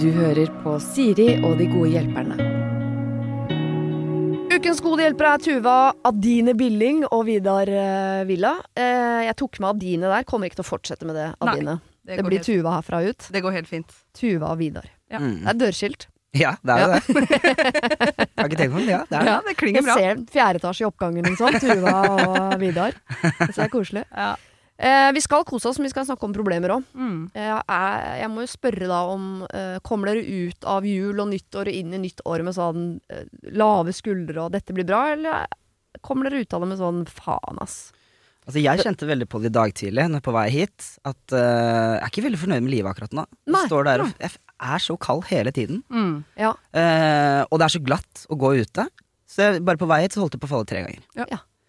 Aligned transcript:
Du 0.00 0.10
hører 0.12 0.50
på 0.62 0.74
Siri 0.82 1.30
og 1.46 1.56
de 1.60 1.66
gode 1.70 1.90
hjelperne. 1.94 2.36
Ukens 4.54 4.80
gode 4.84 5.02
hjelpere 5.04 5.30
er 5.36 5.42
Tuva 5.42 5.76
Adine 6.08 6.52
Billing 6.58 7.02
og 7.08 7.24
Vidar 7.28 7.68
eh, 7.70 8.22
Villa. 8.28 8.52
Eh, 8.76 9.24
jeg 9.28 9.36
tok 9.40 9.58
med 9.62 9.70
Adine 9.74 10.10
der. 10.12 10.26
Kommer 10.28 10.48
ikke 10.50 10.60
til 10.60 10.66
å 10.66 10.68
fortsette 10.68 11.08
med 11.08 11.16
det, 11.18 11.30
Nei, 11.40 11.54
Adine. 11.54 11.78
Det, 12.04 12.18
det 12.20 12.26
blir 12.26 12.38
helt, 12.42 12.48
Tuva 12.50 12.76
herfra 12.78 13.00
ut. 13.08 13.30
det 13.32 13.42
går 13.44 13.56
helt 13.56 13.70
fint. 13.70 13.96
Tuva 14.16 14.52
og 14.52 14.60
Vidar. 14.60 14.86
Ja. 15.10 15.22
Mm. 15.22 15.38
Det 15.40 15.52
er 15.54 15.60
dørskilt. 15.64 16.08
Ja, 16.34 16.56
det 16.66 16.74
er 16.74 16.80
jo 16.82 16.88
det. 16.90 17.02
Har 18.34 18.48
ikke 18.48 18.58
tenkt 18.58 18.74
på 18.74 18.80
det. 18.82 18.88
Ja, 18.90 19.02
det 19.08 19.14
er 19.14 19.22
det. 19.22 19.30
Ja, 19.30 19.36
det 19.46 19.54
klinger 19.60 19.78
Jeg 19.80 19.86
bra. 19.86 19.94
ser 20.00 20.24
fjerde 20.34 20.60
etasje 20.60 20.82
i 20.84 20.88
oppgangen, 20.88 21.28
liksom. 21.30 21.58
Tuva 21.62 21.94
og 22.24 22.56
Vidar. 22.60 22.96
Så 23.22 23.52
det 23.56 23.62
er 23.68 23.72
koselig. 23.72 24.02
Ja. 24.10 24.32
Eh, 24.76 25.12
vi 25.14 25.20
skal 25.22 25.44
kose 25.46 25.68
oss, 25.70 25.78
men 25.78 25.86
vi 25.86 25.92
skal 25.94 26.06
snakke 26.08 26.26
om 26.26 26.32
problemer 26.34 26.72
òg. 26.74 26.86
Mm. 26.98 27.18
Jeg, 27.34 27.58
er- 27.70 28.16
jeg 28.24 28.30
må 28.32 28.42
jo 28.42 28.50
spørre 28.50 28.88
da 28.90 29.02
om 29.06 29.26
eh, 29.46 29.76
Kommer 29.86 30.10
dere 30.10 30.24
ut 30.26 30.64
av 30.66 30.82
jul 30.88 31.20
og 31.22 31.28
nyttår 31.30 31.70
og 31.70 31.76
inn 31.78 31.94
i 31.94 32.00
nytt 32.02 32.24
år 32.26 32.42
med 32.42 32.56
sånn 32.56 32.88
eh, 33.08 33.28
lave 33.54 33.94
skuldre 33.94 34.42
og 34.48 34.50
'dette 34.52 34.74
blir 34.74 34.84
bra', 34.88 35.12
eller 35.14 35.46
kommer 36.02 36.26
dere 36.28 36.42
ut 36.42 36.52
av 36.54 36.60
det 36.64 36.68
med 36.72 36.78
sånn 36.82 37.04
'faen, 37.06 37.60
ass'? 37.62 37.92
Altså, 38.44 38.60
jeg 38.60 38.82
kjente 38.84 39.06
veldig 39.08 39.26
på 39.30 39.40
det 39.40 39.48
i 39.48 39.56
dag 39.56 39.72
tidlig 39.72 40.04
når 40.10 40.20
på 40.20 40.32
vei 40.34 40.50
hit, 40.52 40.98
at 41.08 41.32
uh, 41.32 41.96
jeg 41.96 42.02
er 42.02 42.10
ikke 42.10 42.24
veldig 42.26 42.40
fornøyd 42.42 42.62
med 42.66 42.74
livet 42.74 42.90
akkurat 42.90 43.14
nå. 43.16 43.24
Nei. 43.46 43.62
Jeg 43.62 43.70
står 43.70 43.84
der 43.88 44.02
og 44.02 44.10
jeg 44.20 44.30
er 44.60 44.78
så 44.84 44.96
kald 45.00 45.24
hele 45.30 45.50
tiden. 45.50 45.80
Mm. 45.88 46.24
Ja. 46.36 46.50
Uh, 46.76 47.46
og 47.48 47.56
det 47.56 47.64
er 47.64 47.72
så 47.78 47.80
glatt 47.80 48.26
å 48.28 48.36
gå 48.36 48.50
ute. 48.60 48.84
Så 49.24 49.46
jeg, 49.46 49.64
bare 49.64 49.80
på 49.80 49.88
vei 49.88 50.02
hit 50.02 50.12
så 50.12 50.20
holdt 50.20 50.34
jeg 50.36 50.42
på 50.44 50.50
å 50.50 50.52
falle 50.58 50.68
tre 50.68 50.82
ganger. 50.84 51.00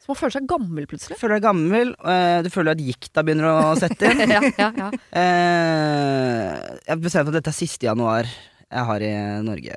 Så 0.05 0.11
man 0.13 0.17
føler 0.19 0.35
seg 0.37 0.47
gammel 0.49 0.85
plutselig. 0.85 1.17
Føler 1.17 1.39
deg 1.39 1.45
gammel, 1.47 1.93
eh, 2.05 2.39
du 2.45 2.49
føler 2.53 2.75
at 2.75 2.81
gikta 2.85 3.23
begynner 3.25 3.47
å 3.49 3.71
sette 3.81 4.11
inn. 4.11 4.21
ja, 4.29 4.41
ja, 4.61 4.67
ja. 4.77 4.89
Eh, 5.17 6.59
jeg 6.85 7.01
bestemte 7.01 7.25
for 7.25 7.33
at 7.33 7.39
dette 7.39 7.53
er 7.53 7.57
siste 7.57 7.87
januar 7.89 8.29
jeg 8.29 8.85
har 8.89 9.03
i 9.05 9.11
Norge 9.45 9.75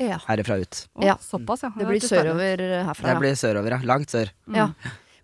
ja. 0.00 0.18
herifra 0.26 0.58
ut. 0.62 0.82
Oh, 0.98 1.04
Ja. 1.06 1.14
Såpass, 1.22 1.62
ja. 1.66 1.70
Det 1.76 1.86
blir 1.86 2.02
sørover 2.02 2.62
herfra. 2.88 3.06
Det 3.08 3.14
Ja. 3.14 3.20
blir 3.22 3.38
sørover, 3.38 3.76
ja. 3.76 3.80
Langt 3.86 4.10
sør. 4.10 4.30
Mm. 4.48 4.56
Ja. 4.58 4.68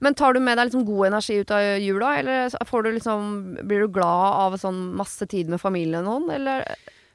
Men 0.01 0.15
tar 0.17 0.33
du 0.33 0.41
med 0.41 0.57
deg 0.59 0.71
liksom 0.71 0.87
god 0.89 1.07
energi 1.11 1.41
ut 1.43 1.51
av 1.53 1.61
jula, 1.83 2.15
eller 2.19 2.55
får 2.67 2.83
du 2.87 2.91
liksom, 2.95 3.27
blir 3.69 3.81
du 3.85 3.89
glad 3.93 4.37
av 4.47 4.57
sånn 4.63 4.95
masse 4.97 5.27
tid 5.29 5.49
med 5.53 5.61
familien 5.61 6.07
og 6.07 6.23
noen, 6.23 6.31
eller 6.39 6.65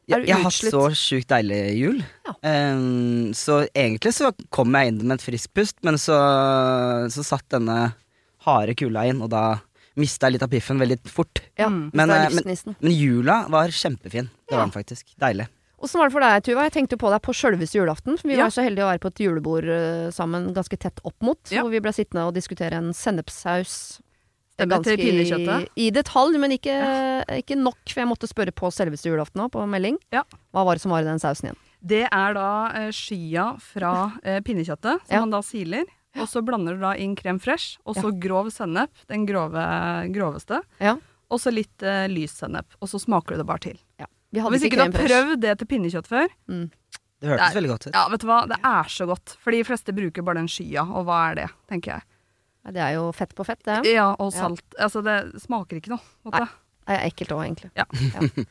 Jeg, 0.08 0.28
jeg 0.28 0.36
har 0.38 0.44
hatt 0.44 0.54
så 0.54 0.82
sjukt 0.94 1.28
deilig 1.32 1.60
jul. 1.80 2.04
Ja. 2.28 2.34
Um, 2.76 3.32
så 3.34 3.64
egentlig 3.74 4.14
så 4.14 4.32
kom 4.54 4.76
jeg 4.78 4.92
inn 4.94 5.00
med 5.08 5.16
et 5.20 5.26
friskt 5.26 5.54
pust, 5.58 5.78
men 5.84 5.96
så, 5.98 6.18
så 7.10 7.24
satt 7.26 7.48
denne 7.50 7.94
harde 8.46 8.76
kulda 8.78 9.08
inn, 9.10 9.24
og 9.26 9.32
da 9.34 9.60
mista 9.98 10.28
jeg 10.28 10.36
litt 10.36 10.44
av 10.46 10.52
piffen 10.52 10.78
veldig 10.82 11.00
fort. 11.10 11.42
Ja, 11.58 11.70
Mm. 11.72 11.90
Men, 11.94 12.10
eh, 12.12 12.30
men- 12.30 12.76
Men 12.82 12.92
jula 12.92 13.48
var 13.50 13.68
kjempefin. 13.70 14.30
Det 14.46 14.52
Ja. 14.52 14.58
var 14.58 14.66
den 14.68 14.72
faktisk. 14.72 15.16
Deilig. 15.18 15.48
Åssen 15.82 16.00
var 16.00 16.08
det 16.10 16.14
for 16.14 16.20
deg, 16.22 16.44
Tuva? 16.44 16.64
Jeg 16.70 16.74
tenkte 16.74 16.98
på 16.98 17.10
deg 17.10 17.22
på 17.22 17.34
sjølveste 17.34 17.76
julaften. 17.80 18.18
For 18.20 18.28
vi 18.28 18.36
Ja. 18.36 18.44
var 18.44 18.50
så 18.52 18.64
heldige 18.64 18.84
å 18.86 18.92
være 18.92 19.00
på 19.00 19.08
et 19.08 19.20
julebord 19.20 19.64
eh, 19.70 20.10
sammen 20.12 20.54
ganske 20.54 20.78
tett 20.78 21.00
opp 21.04 21.16
mot. 21.22 21.40
Ja. 21.52 21.62
Hvor 21.64 21.72
vi 21.72 21.80
ble 21.80 21.92
sittende 21.92 22.28
og 22.28 22.34
diskutere 22.36 22.74
en 22.74 22.92
sennepssaus. 22.94 24.00
Stemmer, 24.56 24.84
til 24.88 24.98
pinnekjøttet. 24.98 25.70
i, 25.76 25.88
i 25.88 25.92
detalj, 25.92 26.38
men 26.40 26.54
ikke, 26.56 26.76
ikke 27.42 27.58
nok. 27.60 27.78
For 27.92 28.00
jeg 28.04 28.08
måtte 28.08 28.30
spørre 28.32 28.54
på 28.56 28.70
selveste 28.72 29.10
julaften 29.12 29.42
òg, 29.44 29.52
på 29.52 29.66
melding. 29.68 29.98
Ja. 30.16 30.22
Hva 30.56 30.64
var 30.68 30.76
det 30.80 30.84
som 30.86 30.94
var 30.96 31.04
i 31.04 31.10
den 31.10 31.20
sausen 31.20 31.50
igjen? 31.50 31.60
Det 31.86 32.04
er 32.08 32.34
da 32.38 32.48
eh, 32.74 32.88
skya 32.96 33.50
fra 33.62 33.92
eh, 34.24 34.40
pinnekjøttet, 34.48 35.04
som 35.06 35.12
Ja. 35.14 35.20
man 35.26 35.36
da 35.36 35.42
siler. 35.46 35.84
Og 36.16 36.30
så 36.32 36.40
blander 36.48 36.78
du 36.78 36.80
da 36.86 36.94
inn 36.96 37.12
krem 37.20 37.42
fresh, 37.44 37.76
og 37.86 37.98
så 38.00 38.08
grov 38.16 38.48
sennep, 38.56 38.90
den 39.12 39.26
grove, 39.28 39.60
groveste. 40.16 40.62
Ja. 40.80 40.94
Og 41.30 41.42
så 41.44 41.52
litt 41.52 41.84
eh, 41.84 42.06
lys 42.08 42.32
sennep. 42.40 42.78
Og 42.80 42.88
så 42.88 43.02
smaker 43.04 43.36
du 43.36 43.42
det 43.44 43.48
bare 43.50 43.60
til. 43.68 43.78
Vi 44.32 44.40
hadde 44.40 44.56
hvis 44.56 44.64
ikke 44.70 44.80
du 44.80 44.84
crème 44.86 44.96
har 44.96 45.10
prøvd 45.12 45.42
det 45.44 45.58
til 45.60 45.68
pinnekjøtt 45.74 46.08
før, 46.08 46.32
Mm. 46.48 46.70
Det 47.24 47.30
hørtes 47.32 47.46
Nei. 47.48 47.56
veldig 47.56 47.70
godt 47.72 47.86
ut. 47.88 47.94
ja, 47.96 48.02
vet 48.12 48.20
du 48.22 48.28
hva, 48.28 48.38
det 48.52 48.58
er 48.68 48.90
så 48.92 49.06
godt. 49.08 49.36
For 49.40 49.52
de 49.56 49.62
fleste 49.64 49.94
bruker 49.96 50.22
bare 50.28 50.36
den 50.42 50.50
skya, 50.52 50.84
og 50.84 51.06
hva 51.08 51.20
er 51.32 51.36
det, 51.40 51.46
tenker 51.72 51.94
jeg. 51.94 52.04
Det 52.72 52.82
er 52.82 52.96
jo 52.96 53.12
fett 53.14 53.36
på 53.36 53.46
fett, 53.46 53.62
det. 53.64 53.82
Ja, 53.94 54.12
og 54.20 54.32
Ja. 54.34 54.40
salt. 54.48 54.64
Altså, 54.80 55.04
det 55.06 55.42
smaker 55.44 55.78
ikke 55.78 55.90
noe. 55.94 56.02
Måte. 56.26 56.40
Nei. 56.40 56.48
Det 56.86 56.96
er 57.00 57.10
ekkelt 57.10 57.32
òg, 57.36 57.46
egentlig. 57.46 57.72
Ja. 57.76 57.86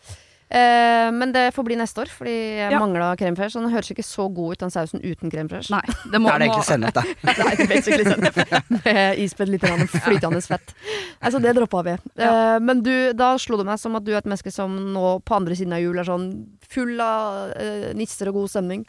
Eh, 0.55 1.09
men 1.11 1.33
det 1.33 1.49
får 1.57 1.65
bli 1.67 1.75
neste 1.75 2.03
år, 2.05 2.11
fordi 2.13 2.31
jeg 2.61 2.71
Ja. 2.71 2.79
mangla 2.79 3.17
krem 3.19 3.35
fraiche. 3.35 3.51
Så 3.57 3.61
den 3.65 3.73
høres 3.73 3.91
ikke 3.91 4.05
så 4.05 4.29
god 4.33 4.53
ut, 4.53 4.59
den 4.61 4.71
sausen 4.71 5.01
uten 5.03 5.31
krem 5.33 5.49
fraiche. 5.49 5.71
Nei, 5.73 5.81
det 6.13 6.21
må, 6.21 6.29
Da 6.29 6.35
er 6.35 6.39
det 6.39 6.49
egentlig 6.49 6.69
sennep, 6.69 6.93
da. 6.95 7.03
Nei, 7.25 7.67
basically 7.67 8.05
sennep. 8.05 8.85
Med 8.85 9.19
ispedd 9.19 9.49
litt 9.51 9.63
flytende 9.63 10.43
fett. 10.47 10.75
Altså, 11.21 11.41
det 11.43 11.57
droppa 11.57 11.83
vi. 11.83 11.97
Eh, 12.23 12.59
men 12.61 12.83
du, 12.85 13.13
da 13.15 13.33
slo 13.37 13.57
det 13.57 13.67
meg 13.67 13.81
som 13.81 13.97
at 13.97 14.05
du 14.05 14.13
er 14.13 14.19
et 14.19 14.27
menneske 14.31 14.53
som 14.53 14.71
nå 14.95 15.17
på 15.25 15.35
andre 15.35 15.57
siden 15.59 15.73
av 15.75 15.81
jul 15.83 15.99
er 15.99 16.05
sånn 16.05 16.29
full 16.69 17.01
av 17.01 17.51
eh, 17.57 17.91
nisser 17.99 18.29
og 18.31 18.35
god 18.35 18.51
stemning. 18.55 18.87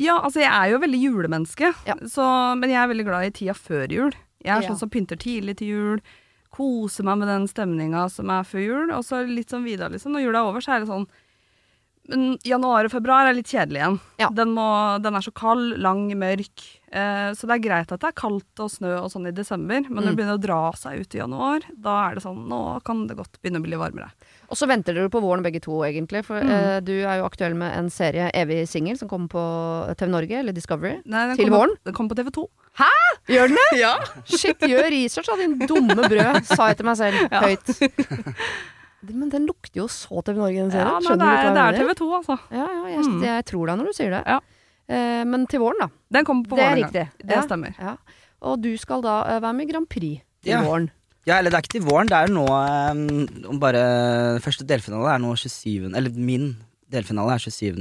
Ja, 0.00 0.16
altså 0.22 0.40
jeg 0.40 0.48
er 0.54 0.70
jo 0.72 0.78
veldig 0.80 1.02
julemenneske, 1.02 1.74
Ja. 1.84 1.94
så, 2.08 2.56
men 2.56 2.70
jeg 2.70 2.78
er 2.80 2.88
veldig 2.88 3.04
glad 3.10 3.26
i 3.26 3.30
tida 3.36 3.52
før 3.58 3.90
jul. 3.92 4.12
Jeg 4.44 4.56
er 4.56 4.62
Ja. 4.62 4.68
sånn 4.70 4.78
som 4.78 4.90
pynter 4.90 5.16
tidlig 5.16 5.56
til 5.58 5.68
jul, 5.68 6.00
koser 6.52 7.04
meg 7.04 7.18
med 7.18 7.28
den 7.28 7.46
stemninga 7.48 8.10
som 8.10 8.28
er 8.30 8.42
før 8.44 8.60
jul, 8.66 8.90
og 8.92 9.02
så 9.04 9.22
litt 9.26 9.48
sånn 9.48 9.64
videre, 9.64 9.90
liksom. 9.92 10.12
Når 10.12 10.24
jula 10.26 10.38
er 10.42 10.48
over, 10.50 10.60
så 10.60 10.74
er 10.76 10.80
det 10.80 10.88
sånn 10.88 11.06
Men 12.08 12.36
januar 12.42 12.84
og 12.84 12.90
februar 12.90 13.28
er 13.30 13.34
litt 13.34 13.46
kjedelig 13.46 13.78
igjen. 13.78 14.00
Ja. 14.18 14.28
Den, 14.28 14.48
må, 14.56 15.00
den 15.00 15.14
er 15.14 15.20
så 15.22 15.30
kald, 15.32 15.78
lang, 15.78 16.08
mørk. 16.18 16.64
Eh, 16.92 17.30
så 17.32 17.46
det 17.48 17.54
er 17.56 17.62
greit 17.64 17.92
at 17.94 18.00
det 18.02 18.08
er 18.10 18.12
kaldt 18.20 18.60
og 18.60 18.68
snø 18.68 18.90
og 19.00 19.06
sånn 19.08 19.24
i 19.26 19.32
desember, 19.32 19.80
men 19.88 19.96
når 19.96 20.02
Mm. 20.02 20.08
det 20.10 20.16
begynner 20.18 20.36
å 20.36 20.42
dra 20.44 20.72
seg 20.76 21.00
ut 21.00 21.14
i 21.14 21.18
januar, 21.22 21.60
da 21.72 21.94
er 22.10 22.14
det 22.18 22.22
sånn 22.22 22.42
Nå 22.48 22.58
kan 22.84 23.06
det 23.08 23.16
godt 23.16 23.38
begynne 23.40 23.62
å 23.62 23.64
bli 23.64 23.78
varmere. 23.80 24.10
Og 24.50 24.56
så 24.60 24.68
venter 24.68 24.92
dere 24.92 25.08
på 25.08 25.22
våren 25.24 25.42
begge 25.42 25.62
to, 25.62 25.72
egentlig. 25.88 26.22
For 26.26 26.36
Mm. 26.42 26.50
eh, 26.50 26.80
du 26.80 26.92
er 27.00 27.16
jo 27.16 27.24
aktuell 27.24 27.54
med 27.56 27.72
en 27.78 27.88
serie 27.88 28.30
Evig 28.34 28.68
singel 28.68 28.98
som 28.98 29.08
kommer 29.08 29.28
på 29.28 29.96
TV 29.96 30.10
Norge, 30.10 30.36
eller 30.38 30.52
Discovery. 30.52 31.00
Nei, 31.06 31.34
Til 31.34 31.48
kom, 31.48 31.58
våren? 31.58 31.76
Den 31.82 31.94
kommer 31.94 32.10
på 32.14 32.20
TV2. 32.20 32.46
Hæ?! 32.76 32.90
Gjør 33.28 33.48
den 33.48 33.56
det? 33.56 33.78
Ja. 33.80 33.96
Shit, 34.26 34.58
gjør 34.60 34.90
research 34.90 35.28
av 35.32 35.38
din 35.38 35.58
dumme 35.66 35.96
brød, 36.08 36.44
sa 36.44 36.68
jeg 36.68 36.76
til 36.76 36.84
meg 36.86 36.96
selv 36.96 37.32
Ja. 37.32 37.40
høyt. 37.40 38.36
Men 39.02 39.30
den 39.30 39.46
lukter 39.48 39.80
jo 39.80 39.88
så 39.90 40.22
TV 40.22 40.36
Norge, 40.38 40.54
den 40.62 40.70
serien. 40.70 40.86
Ja, 40.86 41.00
men 41.00 41.18
det 41.18 41.26
er, 41.26 41.54
det 41.56 41.62
er? 41.62 41.78
TV2, 41.82 42.06
altså. 42.20 42.38
Ja, 42.52 42.66
ja, 42.70 42.84
jeg, 42.86 42.98
Mm. 43.02 43.22
jeg 43.24 43.44
tror 43.46 43.66
deg 43.66 43.78
når 43.80 43.84
du 43.90 43.92
sier 43.96 44.10
det. 44.14 44.22
Ja. 44.28 44.38
Eh, 44.92 45.22
men 45.28 45.46
til 45.50 45.62
våren, 45.62 45.80
da. 45.80 45.88
Den 46.18 46.26
kommer 46.28 46.44
på 46.48 46.58
det 46.58 46.64
er 46.64 46.68
våren 46.74 46.82
gang. 46.82 46.90
riktig. 46.92 47.26
Det 47.26 47.36
ja. 47.38 47.42
stemmer. 47.46 47.76
Ja. 47.78 47.96
Og 48.42 48.58
du 48.62 48.72
skal 48.80 49.02
da 49.04 49.14
eh, 49.30 49.40
være 49.40 49.54
med 49.56 49.68
i 49.68 49.72
Grand 49.72 49.88
Prix 49.88 50.20
til 50.42 50.52
Ja. 50.52 50.62
våren. 50.66 50.90
Ja, 51.24 51.36
eller 51.38 51.50
det 51.54 51.58
er 51.60 51.62
ikke 51.62 51.76
til 51.78 51.84
våren, 51.86 52.08
det 52.10 52.18
er 52.18 52.32
nå 52.34 52.42
um, 52.50 53.58
bare 53.62 53.82
Første 54.42 54.64
delfinale 54.66 55.12
er 55.14 55.20
nå 55.22 55.36
27. 55.38 55.92
Eller 55.94 56.10
min 56.18 56.48
delfinale 56.90 57.36
er 57.36 57.38
27. 57.38 57.78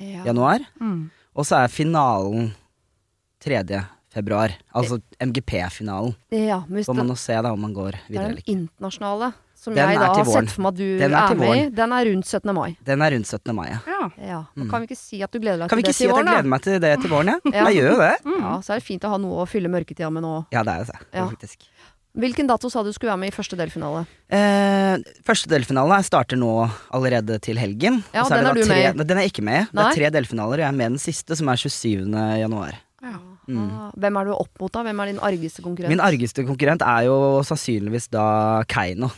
Ja. 0.00 0.24
januar. 0.24 0.64
Mm. 0.80 1.10
Og 1.36 1.44
så 1.46 1.60
er 1.60 1.68
finalen 1.68 2.54
3. 3.44 3.60
februar. 4.14 4.54
Altså 4.74 5.00
MGP-finalen. 5.20 6.14
ja, 6.32 6.62
må 6.66 6.94
man 6.96 7.06
nå 7.12 7.16
se 7.20 7.36
da 7.44 7.52
om 7.52 7.60
man 7.60 7.74
går 7.76 7.98
videre 8.08 8.08
det 8.08 8.16
er 8.16 8.22
den 8.22 8.30
eller 8.30 8.42
ikke. 8.42 8.54
internasjonale, 8.56 9.28
som 9.64 9.72
Den 9.74 9.80
jeg 9.88 9.96
er 9.96 10.02
da 10.04 10.10
har 10.12 10.24
våren. 10.28 10.44
sett 10.46 10.54
for 10.54 10.62
meg 10.66 10.74
at 10.74 10.78
du 10.78 10.98
Den 11.00 11.14
er 11.14 11.32
er, 11.32 11.34
med 11.40 11.56
i, 11.56 11.64
den 11.80 11.92
er 11.96 12.04
rundt 12.10 12.26
17. 12.28 12.52
mai. 12.54 12.76
Den 12.84 13.02
er 13.06 13.14
rundt 13.16 13.26
17. 13.32 13.54
mai, 13.56 13.66
ja. 13.72 13.78
Ja. 13.88 14.02
Ja, 14.28 14.40
Mm. 14.54 14.68
Kan 14.70 14.82
vi 14.84 14.86
ikke 14.92 14.98
si 15.00 15.22
at 15.24 15.32
du 15.32 15.38
gleder 15.40 15.64
deg 15.64 15.68
Kan 15.72 15.78
vi 15.80 15.82
til 15.82 15.90
ikke 15.90 15.94
det 15.94 15.96
si 15.96 16.04
til 16.04 16.12
at 16.12 16.20
jeg 16.20 16.26
gleder 16.28 16.48
meg 16.52 16.62
til 16.68 16.78
det 16.84 16.92
til 17.00 17.10
våren, 17.10 17.32
ja? 17.32 17.38
Ja. 17.56 17.64
Jeg 17.70 17.80
gjør 17.80 17.90
jo 17.94 17.98
det. 18.04 18.14
Mm. 18.28 18.38
Ja, 18.44 18.54
så 18.60 18.70
er 18.74 18.78
det 18.78 18.84
fint 18.86 19.02
å 19.08 19.10
ha 19.14 19.18
noe 19.18 19.42
å 19.42 19.48
fylle 19.48 19.68
mørketida 19.72 20.10
med 20.12 20.22
nå. 20.22 20.34
Ja, 20.52 20.62
det 20.62 20.74
er 20.78 20.84
det. 20.92 20.98
Ja. 21.16 21.26
faktisk. 21.32 21.64
Hvilken 22.14 22.46
dato 22.46 22.68
sa 22.70 22.84
du 22.86 22.92
skulle 22.94 23.10
være 23.10 23.18
med 23.24 23.32
i 23.32 23.34
første 23.34 23.56
delfinale? 23.58 24.04
Eh, 24.30 25.02
første 25.26 25.48
delfinale 25.50 25.96
starter 26.06 26.38
nå 26.38 26.52
allerede 26.94 27.40
til 27.42 27.58
helgen. 27.58 28.04
Ja, 28.14 28.22
Og 28.22 28.28
så 28.30 28.36
den 28.36 28.44
det 28.44 28.50
er 28.50 28.54
da 28.54 28.54
du 28.54 28.68
tre, 28.68 28.92
med 28.94 29.06
Den 29.08 29.18
er 29.18 29.22
jeg 29.26 29.32
ikke 29.32 29.42
med 29.48 29.62
i. 29.64 29.66
Det 29.74 29.82
er 29.88 29.96
tre 29.98 30.10
delfinaler, 30.20 30.52
og 30.60 30.62
jeg 30.62 30.68
er 30.68 30.78
med 30.78 30.92
den 30.94 30.98
siste, 31.02 31.34
som 31.34 31.48
er 31.50 31.56
27. 31.58 32.06
januar. 32.38 32.78
Mm. 33.46 33.58
Ah, 33.68 33.90
Hvem 34.00 34.16
er 34.20 34.24
du 34.24 34.32
opp 34.32 34.60
mot, 34.62 34.72
da? 34.72 34.82
Hvem 34.86 35.00
er 35.02 35.06
din 35.10 35.18
argeste 35.20 35.60
konkurrent? 35.60 35.90
Min 35.92 36.00
argeste 36.00 36.46
konkurrent 36.46 36.80
er 36.86 37.02
jo 37.10 37.16
sannsynligvis 37.44 38.06
da 38.14 38.62
Keiino. 38.64 39.10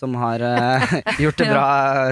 Som 0.00 0.14
har 0.16 0.40
uh, 0.40 0.92
gjort 1.24 1.40
det 1.40 1.50
bra 1.50 1.66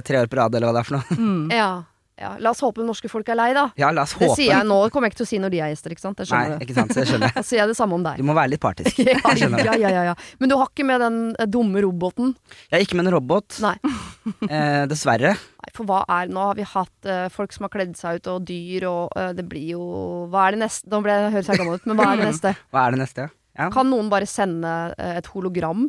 tre 0.04 0.20
år 0.20 0.28
på 0.28 0.36
rad, 0.42 0.58
eller 0.58 0.68
hva 0.68 0.76
det 0.76 0.82
er 0.84 0.90
for 0.90 0.98
noe. 0.98 1.16
Mm. 1.18 1.46
Ja, 1.56 1.70
ja. 2.18 2.32
La 2.42 2.50
oss 2.50 2.60
håpe 2.64 2.82
det 2.82 2.86
norske 2.88 3.08
folk 3.10 3.28
er 3.30 3.38
lei, 3.38 3.48
da. 3.54 3.68
Ja, 3.78 3.92
la 3.94 4.02
oss 4.02 4.16
håpe. 4.16 4.26
Det 4.26 4.36
sier 4.40 4.50
jeg 4.56 4.66
nå. 4.66 4.78
kommer 4.90 5.06
jeg 5.06 5.14
ikke 5.14 5.20
til 5.20 5.26
å 5.28 5.30
si 5.30 5.38
når 5.42 5.52
de 5.54 5.60
er 5.62 5.70
gjester, 5.72 5.94
ikke 5.94 6.02
sant? 6.02 6.18
Det 6.18 6.26
Nei, 6.34 6.42
du. 6.50 6.64
ikke 6.66 6.76
sant. 6.76 6.94
Så 6.94 7.02
jeg 7.04 7.10
skjønner. 7.12 7.34
Da 7.38 7.44
sier 7.46 7.62
jeg 7.62 7.70
det 7.70 7.76
samme 7.78 7.94
om 7.94 8.06
deg. 8.06 8.18
Du 8.18 8.26
må 8.26 8.34
være 8.38 8.52
litt 8.56 8.62
partisk. 8.64 8.98
Ja, 9.08 9.20
skjønner 9.22 9.62
ja, 9.64 9.76
ja, 9.78 9.92
ja, 9.94 10.02
ja. 10.10 10.16
Men 10.42 10.50
du 10.50 10.56
har 10.58 10.72
ikke 10.72 10.86
med 10.88 11.02
den 11.04 11.20
eh, 11.38 11.48
dumme 11.48 11.82
roboten? 11.84 12.34
Jeg 12.72 12.80
er 12.80 12.86
ikke 12.86 12.98
med 12.98 13.06
en 13.06 13.14
robot, 13.14 13.60
Nei. 13.62 13.76
eh, 14.48 14.82
dessverre. 14.90 15.36
Nei, 15.38 15.72
for 15.76 15.88
hva 15.88 16.02
er 16.18 16.32
Nå 16.32 16.42
har 16.50 16.58
vi 16.58 16.66
hatt 16.66 17.08
eh, 17.08 17.28
folk 17.32 17.54
som 17.54 17.68
har 17.68 17.72
kledd 17.76 17.94
seg 17.98 18.18
ut, 18.18 18.30
og 18.34 18.44
dyr, 18.50 18.88
og 18.90 19.14
eh, 19.18 19.30
det 19.38 19.46
blir 19.48 19.76
jo 19.76 19.82
Hva 20.32 20.48
er 20.48 20.56
det 20.56 20.64
neste? 20.66 20.90
Nå 20.90 21.02
ble 21.06 21.14
jeg 21.14 21.34
høres 21.36 21.52
jeg 21.52 21.62
gammel 21.62 21.78
ut, 21.78 21.86
men 21.88 22.00
hva 22.00 22.10
er 22.10 22.22
det 22.22 22.30
neste? 22.32 22.54
Hva 22.74 22.84
er 22.84 22.96
det 22.96 23.02
neste? 23.04 23.30
Ja. 23.58 23.70
Kan 23.74 23.90
noen 23.90 24.10
bare 24.10 24.26
sende 24.30 24.74
eh, 24.98 25.16
et 25.18 25.30
hologram? 25.34 25.88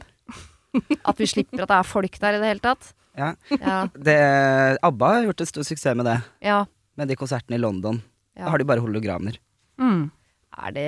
At 1.04 1.18
vi 1.20 1.28
slipper 1.30 1.64
at 1.66 1.72
det 1.72 1.78
er 1.80 1.88
folk 1.88 2.20
der 2.22 2.38
i 2.38 2.42
det 2.44 2.52
hele 2.54 2.64
tatt? 2.64 2.92
Ja. 3.18 3.34
Ja. 3.58 3.80
Det, 3.96 4.16
ABBA 4.86 5.08
har 5.16 5.26
gjort 5.30 5.42
en 5.44 5.50
stor 5.50 5.66
suksess 5.68 5.98
med 5.98 6.06
det. 6.08 6.20
ja, 6.46 6.62
Med 7.00 7.08
de 7.10 7.16
konsertene 7.20 7.58
i 7.58 7.62
London. 7.62 8.02
ja. 8.38 8.46
Da 8.46 8.52
har 8.54 8.62
de 8.62 8.68
bare 8.70 8.84
hologrammer. 8.84 9.36
Mm. 9.80 10.10
Er 10.60 10.72
det 10.76 10.86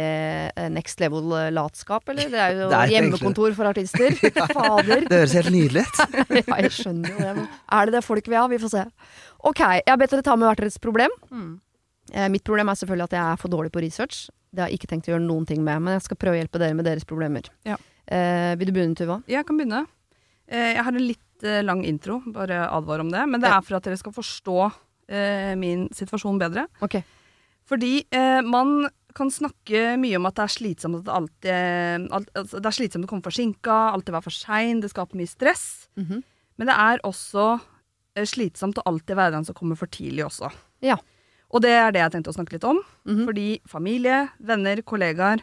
eh, 0.57 0.69
next 0.74 1.00
level 1.00 1.31
eh, 1.38 1.50
latskap, 1.54 2.07
eller? 2.12 2.30
Det 2.31 2.39
er 2.39 2.56
jo 2.57 2.69
Det 2.72 2.78
er 2.80 2.92
hjemmekontor 2.95 3.54
for 3.56 3.69
artister. 3.69 4.16
Fader. 4.56 5.06
Det 5.07 5.19
høres 5.22 5.36
helt 5.38 5.51
nydelig 5.54 5.83
ut. 5.88 6.00
Ja, 6.42 6.57
jeg 6.66 6.72
skjønner 6.75 7.12
jo 7.13 7.18
det, 7.22 7.33
men 7.39 7.48
er 7.48 7.86
det 7.89 7.95
det 7.98 8.04
folk 8.06 8.28
vil 8.31 8.39
ha? 8.39 8.45
Vi 8.51 8.60
får 8.63 8.74
se. 8.74 8.86
Ok, 9.48 9.60
jeg 9.63 9.88
har 9.89 10.00
bedt 10.01 10.16
dere 10.16 10.25
ta 10.28 10.36
med 10.39 10.50
hvert 10.50 10.63
deres 10.66 10.80
problem. 10.81 11.13
Mm. 11.31 11.51
Eh, 12.12 12.28
mitt 12.33 12.44
problem 12.48 12.69
er 12.72 12.80
selvfølgelig 12.80 13.07
at 13.12 13.16
jeg 13.18 13.24
er 13.36 13.39
for 13.44 13.54
dårlig 13.54 13.72
på 13.75 13.83
research. 13.86 14.25
Det 14.51 14.60
har 14.66 14.72
jeg 14.72 14.81
ikke 14.81 14.89
tenkt 14.92 15.07
å 15.07 15.13
gjøre 15.13 15.24
noen 15.24 15.45
ting 15.48 15.62
med, 15.63 15.80
men 15.86 15.95
jeg 15.95 16.04
skal 16.10 16.19
prøve 16.19 16.36
å 16.36 16.42
hjelpe 16.42 16.60
dere 16.60 16.75
med 16.75 16.88
deres 16.89 17.07
problemer. 17.07 17.48
Ja. 17.68 17.78
Eh, 18.11 18.53
vil 18.59 18.67
du 18.67 18.73
begynne, 18.75 18.97
Tuva? 18.97 19.21
Jeg 19.31 19.45
kan 19.47 19.57
begynne. 19.59 19.85
Eh, 20.51 20.73
jeg 20.75 20.83
har 20.83 20.91
en 20.91 21.05
litt 21.07 21.43
eh, 21.47 21.61
lang 21.63 21.83
intro, 21.87 22.19
bare 22.35 22.65
advar 22.69 22.99
om 23.03 23.09
det. 23.13 23.23
Men 23.29 23.39
det 23.41 23.49
Ja. 23.49 23.57
er 23.57 23.61
for 23.65 23.77
at 23.77 23.83
dere 23.87 23.97
skal 23.97 24.11
forstå 24.11 24.71
eh, 25.09 25.55
min 25.55 25.87
situasjon 25.89 26.39
bedre. 26.39 26.67
Ok. 26.81 27.01
Fordi 27.67 28.05
eh, 28.11 28.41
man 28.41 28.89
kan 29.15 29.27
snakke 29.31 29.97
mye 29.99 30.15
om 30.17 30.25
at 30.25 30.35
det 30.35 30.43
er 30.43 30.53
slitsomt 30.55 31.01
at 31.07 31.11
alltid 31.11 32.11
alt, 32.11 32.29
altså, 32.35 32.59
Det 32.61 32.65
er 32.69 32.77
slitsomt 32.77 33.05
å 33.05 33.09
komme 33.11 33.23
forsinka, 33.25 33.77
alltid 33.93 34.13
være 34.15 34.23
for 34.23 34.31
sein, 34.35 34.79
det 34.81 34.91
skaper 34.91 35.15
mye 35.19 35.27
stress. 35.27 35.87
Mhm. 35.97 36.23
Men 36.57 36.67
det 36.67 36.75
er 36.77 36.99
også 37.07 37.61
eh, 38.15 38.23
slitsomt 38.27 38.77
å 38.77 38.83
alltid 38.85 39.15
være 39.15 39.31
den 39.37 39.45
som 39.47 39.55
kommer 39.55 39.75
for 39.79 39.87
tidlig 39.87 40.25
også. 40.27 40.51
Ja. 40.81 40.97
Og 41.51 41.61
det 41.61 41.71
er 41.71 41.91
det 41.91 41.99
jeg 42.03 42.11
tenkte 42.11 42.31
å 42.31 42.37
snakke 42.37 42.53
litt 42.55 42.63
om. 42.67 42.79
Mhm. 43.07 43.25
Fordi 43.27 43.47
familie, 43.67 44.29
venner, 44.39 44.81
kollegaer, 44.83 45.41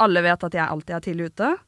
alle 0.00 0.22
vet 0.22 0.44
at 0.44 0.52
jeg 0.52 0.68
alltid 0.68 0.94
er 0.96 1.00
tidlig 1.00 1.30
ute. 1.32 1.58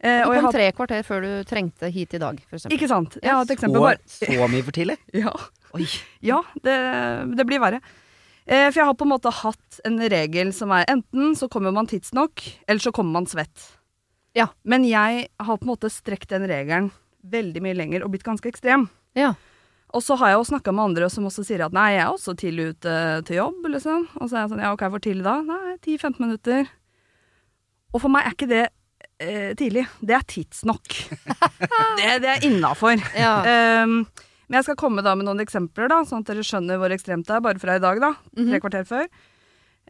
Eh, 0.00 0.22
Du 0.22 0.30
og 0.30 0.34
jeg 0.34 0.40
kom 0.40 0.46
har, 0.48 0.52
tre 0.56 0.68
kvarter 0.72 1.02
før 1.04 1.24
du 1.26 1.30
trengte 1.44 1.90
hit 1.92 2.14
i 2.16 2.20
dag, 2.22 2.38
for 2.48 2.56
eksempel. 2.56 2.76
ikke 2.78 2.88
sant? 2.88 3.18
Jeg 3.22 3.32
har 3.34 3.42
et 3.44 3.50
Så, 3.50 3.56
eksempel 3.58 3.82
bare. 3.84 3.98
så 4.08 4.48
mye 4.48 4.62
for 4.64 4.72
tidlig? 4.72 4.96
Ja. 5.24 5.32
Oi. 5.76 5.86
Ja, 6.24 6.40
det, 6.64 6.76
det 7.36 7.44
blir 7.46 7.60
verre. 7.62 7.78
Eh, 8.46 8.70
for 8.72 8.80
jeg 8.80 8.86
har 8.88 8.96
på 8.98 9.04
en 9.06 9.12
måte 9.12 9.30
hatt 9.30 9.80
en 9.86 10.00
regel 10.10 10.50
som 10.56 10.72
er 10.74 10.88
enten 10.90 11.36
så 11.38 11.46
kommer 11.52 11.70
man 11.76 11.86
tidsnok, 11.86 12.40
eller 12.66 12.80
så 12.82 12.90
kommer 12.96 13.12
man 13.20 13.28
svett. 13.30 13.68
Ja. 14.34 14.48
Men 14.64 14.84
jeg 14.88 15.28
har 15.38 15.58
på 15.60 15.66
en 15.68 15.72
måte 15.74 15.90
strekt 15.92 16.30
den 16.32 16.48
regelen 16.50 16.90
veldig 17.22 17.60
mye 17.62 17.76
lenger 17.76 18.02
og 18.06 18.10
blitt 18.14 18.24
ganske 18.26 18.48
ekstrem. 18.48 18.88
Ja. 19.14 19.34
Og 19.92 20.02
så 20.06 20.16
har 20.16 20.30
jeg 20.32 20.38
jo 20.40 20.48
snakka 20.54 20.72
med 20.72 20.84
andre 20.90 21.08
som 21.10 21.26
også 21.28 21.42
sier 21.44 21.64
at 21.66 21.74
nei, 21.74 21.92
jeg 21.96 22.04
er 22.06 22.10
også 22.14 22.34
tidlig 22.38 22.68
ute 22.76 22.92
til 23.26 23.40
jobb, 23.42 23.64
liksom. 23.74 24.08
Og 24.16 24.30
så 24.30 24.36
er 24.38 24.44
jeg 24.46 24.52
sånn 24.54 24.62
ja, 24.64 24.72
ok, 24.74 24.84
hvor 24.94 25.02
tidlig 25.02 25.26
da? 25.26 25.36
Nei, 25.44 25.76
10-15 25.82 26.20
minutter. 26.22 26.68
Og 27.92 28.00
for 28.04 28.08
meg 28.14 28.26
er 28.28 28.36
ikke 28.36 28.48
det 28.50 28.66
eh, 29.20 29.52
tidlig. 29.58 29.86
Det 30.00 30.16
er 30.16 30.26
tidsnok. 30.26 30.96
det, 32.00 32.10
det 32.24 32.32
er 32.34 32.46
innafor. 32.48 33.00
Ja. 33.16 33.36
Um, 33.84 34.02
men 34.50 34.58
jeg 34.58 34.66
skal 34.66 34.80
komme 34.80 35.04
da 35.06 35.14
med 35.14 35.28
noen 35.28 35.42
eksempler, 35.44 35.86
da, 35.92 36.00
sånn 36.08 36.24
at 36.24 36.32
dere 36.32 36.42
skjønner 36.46 36.80
hvor 36.80 36.90
ekstremt 36.90 37.28
det 37.28 37.36
er, 37.36 37.44
bare 37.44 37.62
fra 37.62 37.76
i 37.78 37.82
dag, 37.82 38.00
da. 38.02 38.14
Mhm. 38.34 38.48
Tre 38.50 38.62
kvarter 38.64 38.88
før. 38.88 39.06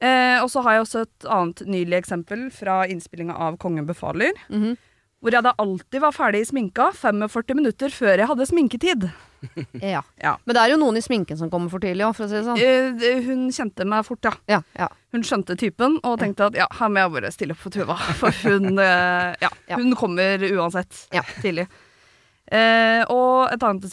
Eh, 0.00 0.36
og 0.40 0.48
så 0.52 0.62
har 0.64 0.76
jeg 0.76 0.84
også 0.84 1.02
et 1.04 1.26
annet 1.28 1.62
nylig 1.68 1.98
eksempel 1.98 2.46
fra 2.52 2.82
innspillinga 2.88 3.36
av 3.36 3.58
Kongen 3.60 3.88
befaler. 3.88 4.36
Mhm. 4.52 4.76
Hvor 5.20 5.34
jeg 5.36 5.44
da 5.44 5.52
alltid 5.60 6.00
var 6.00 6.16
ferdig 6.16 6.40
i 6.40 6.48
sminka 6.48 6.86
45 6.96 7.56
minutter 7.58 7.92
før 7.92 8.22
jeg 8.22 8.28
hadde 8.30 8.46
sminketid. 8.48 9.10
ja. 9.94 10.02
Ja. 10.20 10.32
Men 10.44 10.56
det 10.56 10.62
er 10.62 10.72
jo 10.74 10.78
noen 10.82 10.98
i 11.00 11.02
sminken 11.04 11.38
som 11.40 11.50
kommer 11.52 11.72
for 11.72 11.82
tidlig 11.82 12.06
òg, 12.06 12.14
for 12.18 12.26
å 12.26 12.30
si 12.30 12.38
det 12.38 12.46
sånn. 12.46 12.60
Uh, 12.60 13.28
hun 13.28 13.46
kjente 13.54 13.86
meg 13.88 14.06
fort, 14.08 14.22
ja. 14.26 14.32
Ja, 14.50 14.60
ja. 14.78 14.88
Hun 15.14 15.24
skjønte 15.26 15.56
typen 15.60 15.98
og 16.06 16.18
tenkte 16.22 16.50
at 16.50 16.58
ja, 16.58 16.66
her 16.80 16.90
må 16.92 17.02
jeg 17.02 17.14
bare 17.16 17.32
stille 17.34 17.56
opp 17.56 17.62
for 17.62 17.74
Tuva. 17.74 17.96
For 18.20 18.42
hun, 18.46 18.76
uh, 18.78 19.30
ja, 19.42 19.52
hun 19.76 19.94
kommer 19.98 20.44
uansett 20.50 21.06
Ja. 21.16 21.24
tidlig. 21.40 21.68
Uh, 22.50 23.04
og 23.14 23.52
et 23.54 23.62
annet 23.62 23.84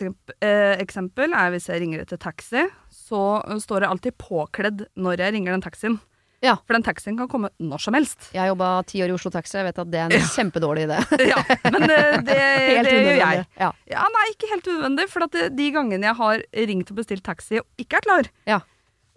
eksempel 0.81 1.33
er 1.37 1.51
hvis 1.53 1.67
jeg 1.69 1.83
ringer 1.83 2.01
etter 2.01 2.17
taxi, 2.21 2.63
så 2.89 3.39
står 3.61 3.85
jeg 3.85 3.91
alltid 3.93 4.17
påkledd 4.17 4.87
når 4.97 5.21
jeg 5.21 5.35
ringer 5.37 5.53
den 5.53 5.65
taxien. 5.65 5.99
Ja. 6.41 6.55
For 6.67 6.73
den 6.77 6.83
taxien 6.85 7.17
kan 7.17 7.27
komme 7.27 7.49
når 7.59 7.81
som 7.81 7.95
helst. 7.97 8.27
Jeg 8.35 8.47
jobba 8.51 8.83
ti 8.85 8.99
år 9.01 9.09
i 9.09 9.15
Oslo 9.15 9.31
Taxi, 9.33 9.57
jeg 9.57 9.65
vet 9.65 9.79
at 9.81 9.89
det 9.89 9.99
er 9.99 10.05
en 10.05 10.11
Ja. 10.11 10.25
kjempedårlig 10.35 10.83
idé. 10.85 10.97
ja, 11.33 11.41
men 11.71 11.87
det, 11.89 11.99
det, 12.29 12.37
Helt 12.37 12.89
det 12.89 12.97
gjør 13.01 13.17
jeg. 13.23 13.45
Ja. 13.59 13.71
Ja, 13.89 14.03
Nei, 14.13 14.25
ikke 14.35 14.49
helt 14.53 14.67
unødvendig. 14.69 15.07
For 15.09 15.23
at 15.25 15.31
det, 15.31 15.55
de 15.57 15.71
gangene 15.73 16.03
jeg 16.11 16.15
har 16.15 16.43
ringt 16.53 16.91
og 16.93 16.97
bestilt 17.01 17.23
taxi 17.25 17.57
og 17.61 17.65
ikke 17.81 17.97
er 17.97 18.05
klar, 18.05 18.29
Ja. 18.45 18.59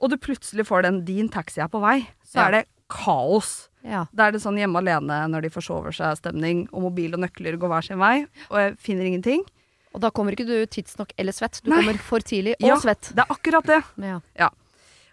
og 0.01 0.11
du 0.11 0.17
plutselig 0.17 0.65
får 0.67 0.83
den 0.89 1.05
'din 1.05 1.29
taxi 1.29 1.61
er 1.61 1.69
på 1.69 1.81
vei', 1.81 2.07
så 2.25 2.37
Ja. 2.41 2.47
er 2.49 2.51
det 2.51 2.65
kaos. 2.89 3.69
Ja. 3.85 4.07
Da 4.15 4.27
er 4.29 4.33
det 4.33 4.41
sånn 4.43 4.57
hjemme 4.57 4.77
alene 4.81 5.29
når 5.29 5.43
de 5.43 5.49
forsover 5.51 5.93
seg-stemning, 5.93 6.69
og 6.73 6.83
mobil 6.83 7.15
og 7.15 7.21
nøkler 7.21 7.57
går 7.57 7.69
hver 7.69 7.85
sin 7.85 7.99
vei, 7.99 8.27
og 8.51 8.57
jeg 8.59 8.77
finner 8.79 9.05
ingenting. 9.05 9.45
Og 9.95 10.01
da 10.01 10.11
kommer 10.11 10.33
ikke 10.33 10.47
du 10.47 10.67
tidsnok 10.67 11.13
eller 11.19 11.33
svett. 11.33 11.61
Du 11.65 11.71
Nei. 11.71 11.79
kommer 11.83 11.99
for 11.99 12.19
tidlig 12.21 12.55
og 12.63 12.69
Ja. 12.69 12.77
svett. 12.77 13.13
Det 13.15 13.19
er 13.19 13.29
akkurat 13.35 13.65
det. 13.67 13.83
Ja. 14.39 14.49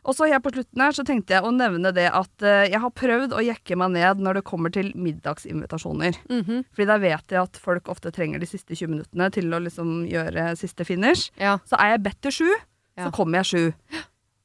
Og 0.07 0.15
så 0.15 0.27
helt 0.31 0.43
på 0.45 0.53
slutten 0.55 0.79
her 0.81 0.95
så 0.95 1.03
tenkte 1.03 1.35
jeg 1.35 1.43
å 1.43 1.51
nevne 1.51 1.91
det 1.91 2.05
at 2.15 2.43
eh, 2.47 2.69
jeg 2.71 2.79
har 2.79 2.93
prøvd 2.95 3.33
å 3.35 3.41
jekke 3.43 3.75
meg 3.75 3.91
ned 3.97 4.21
når 4.23 4.39
det 4.39 4.45
kommer 4.47 4.71
til 4.71 4.93
middagsinvitasjoner. 4.95 6.15
Mhm. 6.31 6.63
Fordi 6.71 6.87
da 6.87 6.97
vet 7.01 7.33
jeg 7.35 7.41
at 7.43 7.59
folk 7.61 7.89
ofte 7.91 8.11
trenger 8.15 8.39
de 8.39 8.47
siste 8.49 8.73
20 8.75 8.87
minuttene 8.95 9.27
til 9.35 9.51
å 9.51 9.59
liksom 9.63 10.05
gjøre 10.07 10.53
siste 10.59 10.85
finish. 10.87 11.29
ja. 11.37 11.57
Så 11.67 11.75
er 11.79 11.95
jeg 11.97 12.03
bedt 12.07 12.21
til 12.23 12.31
sju, 12.31 12.49
Ja. 12.97 13.05
så 13.09 13.11
kommer 13.13 13.43
jeg 13.43 13.45
sju. 13.51 13.73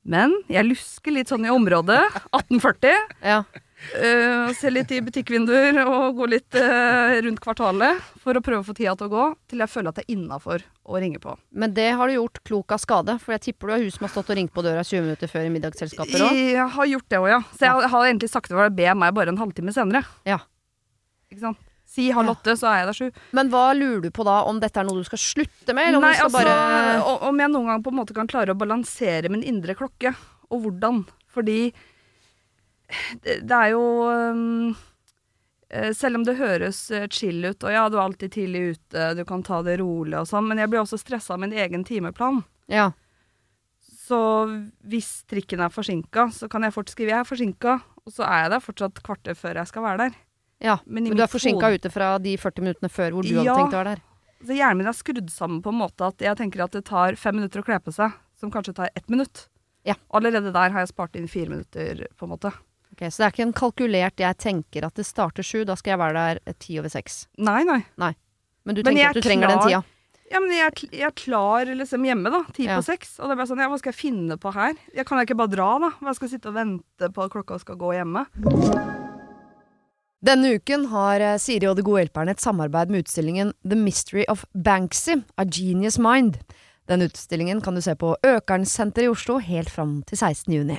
Men 0.04 0.34
jeg 0.50 0.66
lusker 0.66 1.12
litt 1.14 1.28
sånn 1.30 1.46
i 1.46 1.52
området. 1.54 2.02
1840. 2.34 2.98
ja. 3.22 3.44
Uh, 3.92 4.52
se 4.56 4.70
litt 4.70 4.92
i 4.94 5.00
butikkvinduer 5.04 5.80
og 5.82 6.20
gå 6.20 6.28
litt 6.30 6.54
uh, 6.56 7.16
rundt 7.24 7.40
kvartalet 7.42 7.98
for 8.22 8.38
å 8.38 8.42
prøve 8.44 8.62
å 8.62 8.66
få 8.66 8.74
tida 8.78 8.94
til 8.96 9.08
å 9.08 9.12
gå, 9.12 9.24
til 9.50 9.64
jeg 9.64 9.72
føler 9.72 9.92
at 9.92 9.98
det 9.98 10.04
er 10.06 10.14
innafor 10.14 10.62
å 10.86 11.00
ringe 11.02 11.20
på. 11.22 11.34
Men 11.50 11.74
det 11.76 11.90
har 11.98 12.08
du 12.08 12.14
gjort 12.14 12.40
klok 12.46 12.76
av 12.76 12.80
skade, 12.82 13.18
for 13.22 13.34
jeg 13.36 13.44
tipper 13.48 13.68
du 13.68 13.74
har 13.74 13.82
hun 13.82 13.92
som 13.94 14.06
har 14.06 14.14
stått 14.14 14.30
og 14.32 14.38
ringt 14.38 14.54
på 14.54 14.64
døra 14.64 14.84
20 14.86 15.04
minutter 15.08 15.32
før 15.32 15.48
i 15.48 15.52
middagsselskaper 15.56 16.24
òg. 16.28 16.40
Jeg 16.54 16.68
har 16.78 16.88
gjort 16.94 17.08
det 17.12 17.20
òg, 17.20 17.28
ja. 17.34 17.42
Så 17.58 17.68
jeg 17.68 17.92
har 17.96 18.08
egentlig 18.08 18.32
sagt 18.32 18.52
det 18.52 18.58
var 18.58 18.70
å 18.70 18.78
be 18.78 18.96
meg 19.02 19.18
bare 19.18 19.34
en 19.34 19.42
halvtime 19.42 19.74
senere. 19.76 20.06
Ja. 20.28 20.40
Ikke 21.32 21.44
sant. 21.48 21.60
Si 21.92 22.06
halv 22.10 22.30
Ja. 22.30 22.32
åtte, 22.32 22.54
så 22.56 22.70
er 22.70 22.76
jeg 22.78 22.86
der 22.88 22.96
sju. 22.96 23.22
Men 23.36 23.50
hva 23.52 23.66
lurer 23.76 24.00
du 24.00 24.10
på 24.10 24.24
da, 24.24 24.38
om 24.48 24.60
dette 24.62 24.80
er 24.80 24.86
noe 24.88 25.02
du 25.02 25.04
skal 25.04 25.20
slutte 25.20 25.74
med? 25.76 25.90
Eller 25.90 25.98
om 25.98 26.06
Nei, 26.06 26.14
du 26.14 26.22
skal 26.22 26.30
altså, 26.30 26.44
bare 26.48 27.28
Om 27.28 27.42
jeg 27.42 27.52
noen 27.52 27.66
gang 27.68 27.82
på 27.84 27.92
en 27.92 27.98
måte 27.98 28.14
kan 28.16 28.30
klare 28.30 28.54
å 28.54 28.58
balansere 28.58 29.28
min 29.28 29.42
indre 29.44 29.74
klokke, 29.76 30.14
og 30.48 30.64
hvordan. 30.64 31.02
Fordi 31.32 31.72
det, 33.22 33.50
er 33.50 33.70
jo 33.72 33.82
um, 34.10 34.74
Selv 35.96 36.18
om 36.18 36.24
det 36.28 36.34
høres 36.36 36.90
eh, 36.92 37.06
chill 37.08 37.44
ut, 37.44 37.64
og 37.64 37.72
ja, 37.72 37.86
du 37.88 37.96
er 37.96 38.02
alltid 38.04 38.32
tidlig 38.34 38.62
ute, 38.74 39.06
du 39.16 39.22
kan 39.24 39.42
ta 39.42 39.62
det 39.64 39.78
rolig 39.80 40.18
og 40.20 40.26
sånn, 40.28 40.44
men 40.50 40.58
jeg 40.60 40.68
blir 40.68 40.82
også 40.82 40.98
stressa 41.00 41.32
av 41.34 41.40
min 41.40 41.54
egen 41.56 41.84
timeplan. 41.88 42.42
Ja. 42.68 42.90
Så 43.80 44.18
hvis 44.84 45.22
trikken 45.30 45.62
er 45.64 45.72
forsinka, 45.72 46.26
så 46.34 46.48
kan 46.52 46.66
jeg 46.66 46.74
fort 46.74 46.90
skrive 46.92 47.14
'jeg 47.14 47.20
er 47.24 47.30
forsinka', 47.30 47.80
og 48.04 48.12
så 48.12 48.26
er 48.28 48.42
jeg 48.42 48.50
der 48.50 48.60
fortsatt 48.60 49.02
kvarter 49.02 49.34
før 49.38 49.54
jeg 49.62 49.66
skal 49.70 49.82
være 49.82 49.98
der. 49.98 50.12
ja. 50.60 50.76
Men, 50.84 51.04
Men 51.04 51.16
du 51.16 51.22
er 51.22 51.26
forsinka 51.32 51.64
hode- 51.66 51.78
ute 51.80 51.90
fra 51.90 52.18
de 52.18 52.36
40 52.36 52.60
minuttene 52.60 52.90
før 52.90 53.10
hvor 53.12 53.22
du 53.22 53.32
hadde 53.38 53.56
tenkt 53.56 53.72
å 53.74 53.80
være 53.80 53.94
der. 53.96 54.02
Så 54.44 54.52
hjernen 54.58 54.76
min 54.78 54.86
er 54.90 54.92
skrudd 54.98 55.30
sammen 55.30 55.62
på 55.62 55.70
en 55.70 55.78
måte 55.78 56.02
at 56.04 56.18
jeg 56.18 56.36
tenker 56.36 56.64
at 56.64 56.72
det 56.72 56.84
tar 56.84 57.14
fem 57.14 57.36
minutter 57.36 57.62
å 57.62 57.64
kle 57.64 57.78
på 57.78 57.92
seg, 57.94 58.12
som 58.36 58.50
kanskje 58.50 58.74
tar 58.74 58.90
ett 58.96 59.08
minutt. 59.08 59.48
Ja. 59.86 59.94
Allerede 60.12 60.52
der 60.52 60.70
har 60.70 60.80
jeg 60.80 60.88
spart 60.92 61.16
inn 61.16 61.28
fire 61.28 61.48
minutter, 61.48 62.06
på 62.18 62.26
en 62.26 62.30
måte. 62.36 62.52
Ok, 62.92 63.06
så 63.08 63.22
det 63.22 63.26
er 63.26 63.32
ikke 63.32 63.46
en 63.46 63.52
kalkulert 63.56 64.16
'jeg 64.16 64.36
tenker 64.38 64.84
at 64.84 64.94
det 64.94 65.06
starter 65.06 65.42
sju', 65.42 65.64
da 65.64 65.74
skal 65.74 65.92
jeg 65.92 65.98
være 65.98 66.14
der 66.44 66.52
ti 66.58 66.78
over 66.78 66.88
seks. 66.88 67.26
Nei, 67.38 67.64
nei. 67.64 67.84
Men 68.64 68.74
du 68.74 68.82
Men 68.84 68.94
tenker 68.94 69.08
at 69.08 69.14
du 69.14 69.18
er 69.18 69.22
trenger 69.22 69.48
den 69.48 69.58
tida. 69.58 69.84
Ja, 70.32 70.40
men 70.40 70.50
jeg 70.50 70.64
er, 70.64 70.88
jeg 70.92 71.06
er 71.06 71.10
klar 71.10 71.66
liksom 71.66 72.04
hjemme, 72.04 72.30
da. 72.30 72.44
Ti 72.52 72.64
Ja. 72.64 72.78
på 72.78 72.84
seks. 72.84 73.18
Og 73.20 73.28
det 73.28 73.36
ble 73.36 73.44
sånn, 73.46 73.58
ja, 73.60 73.68
hva 73.68 73.78
skal 73.78 73.92
jeg 73.92 74.00
finne 74.00 74.38
på 74.38 74.52
her? 74.54 74.74
Jeg 74.94 75.04
kan 75.06 75.18
jeg 75.18 75.28
ikke 75.28 75.36
bare 75.36 75.52
dra, 75.56 75.78
da? 75.78 75.90
Hva 76.00 76.14
skal 76.14 76.28
jeg 76.28 76.40
sitte 76.40 76.48
og 76.48 76.54
vente 76.54 77.12
på 77.12 77.24
at 77.24 77.30
klokka 77.32 77.58
skal 77.60 77.76
gå 77.76 77.92
hjemme? 77.92 78.26
Denne 80.24 80.54
uken 80.54 80.86
har 80.86 81.20
eh, 81.20 81.38
Siri 81.38 81.66
og 81.66 81.76
De 81.76 81.82
gode 81.82 82.04
hjelperne 82.06 82.30
et 82.30 82.40
samarbeid 82.40 82.88
med 82.88 83.04
utstillingen 83.04 83.52
The 83.66 83.76
Mystery 83.76 84.24
of 84.28 84.44
Banksy, 84.54 85.22
A 85.36 85.44
Genius 85.44 85.98
Mind. 85.98 86.38
Den 86.88 87.02
utstillingen 87.02 87.60
kan 87.60 87.74
du 87.74 87.82
se 87.82 87.94
på 87.94 88.14
Økernsenteret 88.22 89.04
i 89.04 89.10
Oslo 89.10 89.38
helt 89.38 89.70
fram 89.70 90.02
til 90.06 90.16
16. 90.18 90.54
juni. 90.54 90.78